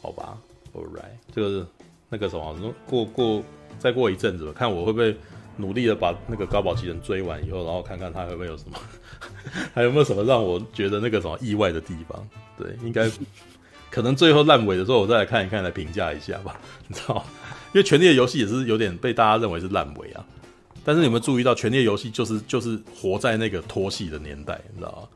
[0.00, 0.38] 好吧
[0.74, 1.66] ，All right，这个
[2.08, 3.42] 那个什么，过过
[3.78, 5.16] 再过一阵子吧，看我会不会
[5.56, 8.78] 努力的把那个高堡奇人追完以后，然后看看他会不会有什么，
[9.74, 12.28] 还有没有什么让我觉得那个什么意外的地方？
[12.58, 13.10] 对，应该。
[13.90, 16.58] 可能最后烂尾的时候，我再来看一看，来评价一下吧。
[16.88, 17.22] 你知道？
[17.74, 20.24] 因为《权力的游戏》也是有点被大家认为是烂尾啊。
[20.82, 25.10] 但是你有没有注意到，《权力的游戏》就是就是活在那个拖戏的年代，你知道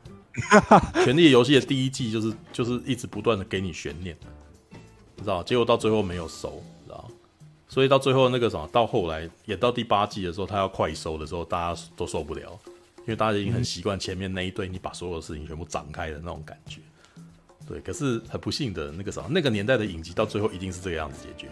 [0.71, 0.79] 吗？
[1.03, 4.15] 《权力的游戏》的第一季就是就是一直不断的给你悬念，
[5.15, 5.41] 你知道？
[5.41, 6.61] 结果到最后没有收，
[7.69, 12.57] 所以到最后那个什么，到后来演到第八季的时候，他要快收的时候，大家都受不了，
[12.99, 16.79] 因为大家已经很习惯前面那一堆你把所有的事情全部展开的那种感觉。
[17.67, 21.49] 对，可是很不幸的那个啥，那个年代的影集到最后一定是这个样子解决。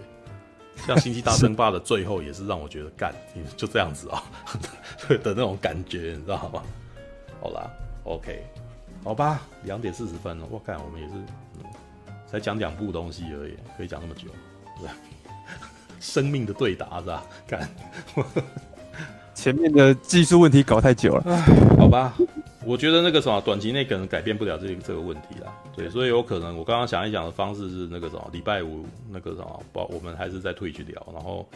[0.88, 3.14] 像《星际大争霸》的最后也是让我觉得干，
[3.58, 4.24] 就这样子啊、
[5.10, 6.64] 的那种感觉，你知道吗？
[7.42, 7.70] 好啦
[8.04, 8.44] ，OK，
[9.04, 11.14] 好吧，两点四十分了，我看我们也是，
[12.28, 14.30] 才讲两部东西而已，可以讲那么久，
[14.80, 14.94] 是吧？
[16.00, 17.26] 生命的对答是吧？
[17.48, 17.70] 干，
[19.34, 21.38] 前面的技术问题搞太久了，
[21.78, 22.16] 好吧。
[22.64, 25.54] 我觉得那个什么，短期内可能改变不了这个这个问题啦。
[25.76, 31.48] 对，所以有可能我刚刚想一想的方式是那个什么，礼拜五那个什么，不，我们还是在 Twitch 聊，然后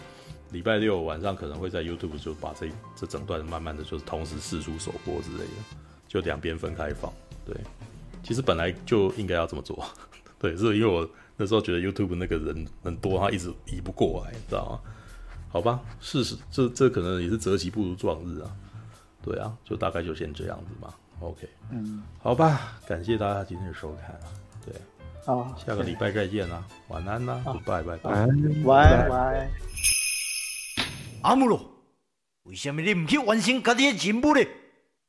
[0.51, 5.77] 礼拜六晚上可能会在 YouTube 就把这这整段慢慢的就是同时试出首播之类的，
[6.07, 7.11] 就两边分开放。
[7.43, 7.55] 对，
[8.21, 9.83] 其实本来就应该要这么做。
[10.37, 11.09] 对，是因为我
[11.41, 14.81] 那时候觉得 YouTube 那个人很多，他一直移不过来，知道吗？
[15.49, 18.51] 好吧，事实这这可能也是择其不如撞日啊。
[19.23, 20.93] 对啊，就大概就先这样子吧。
[21.21, 24.27] OK，嗯，好吧，感谢大家今天的收看啊。
[24.65, 24.73] 对，
[25.25, 28.27] 好，下个礼拜再见啦，晚安啦，拜拜拜，
[28.65, 29.49] 拜拜。
[31.21, 31.59] 阿姆罗，
[32.43, 34.45] 为什么你唔去完成家己的任务呢？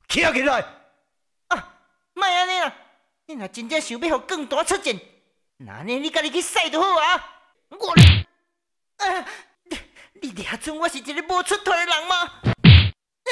[0.09, 0.65] 起来起来！
[1.49, 1.75] 啊，
[2.15, 2.75] 莫安尼啦，
[3.27, 4.95] 你若真正想要互更大出战，
[5.63, 7.37] 那呢你家己去使就好啊。
[7.69, 7.93] 我，
[8.97, 9.27] 啊，
[9.65, 9.79] 你
[10.23, 12.17] 你俩准我是一个无出头的人吗？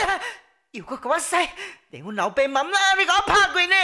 [0.05, 0.21] 啊
[0.73, 1.37] 又搁给我使，
[1.89, 3.75] 连阮老爸妈妈你给我拍过呢！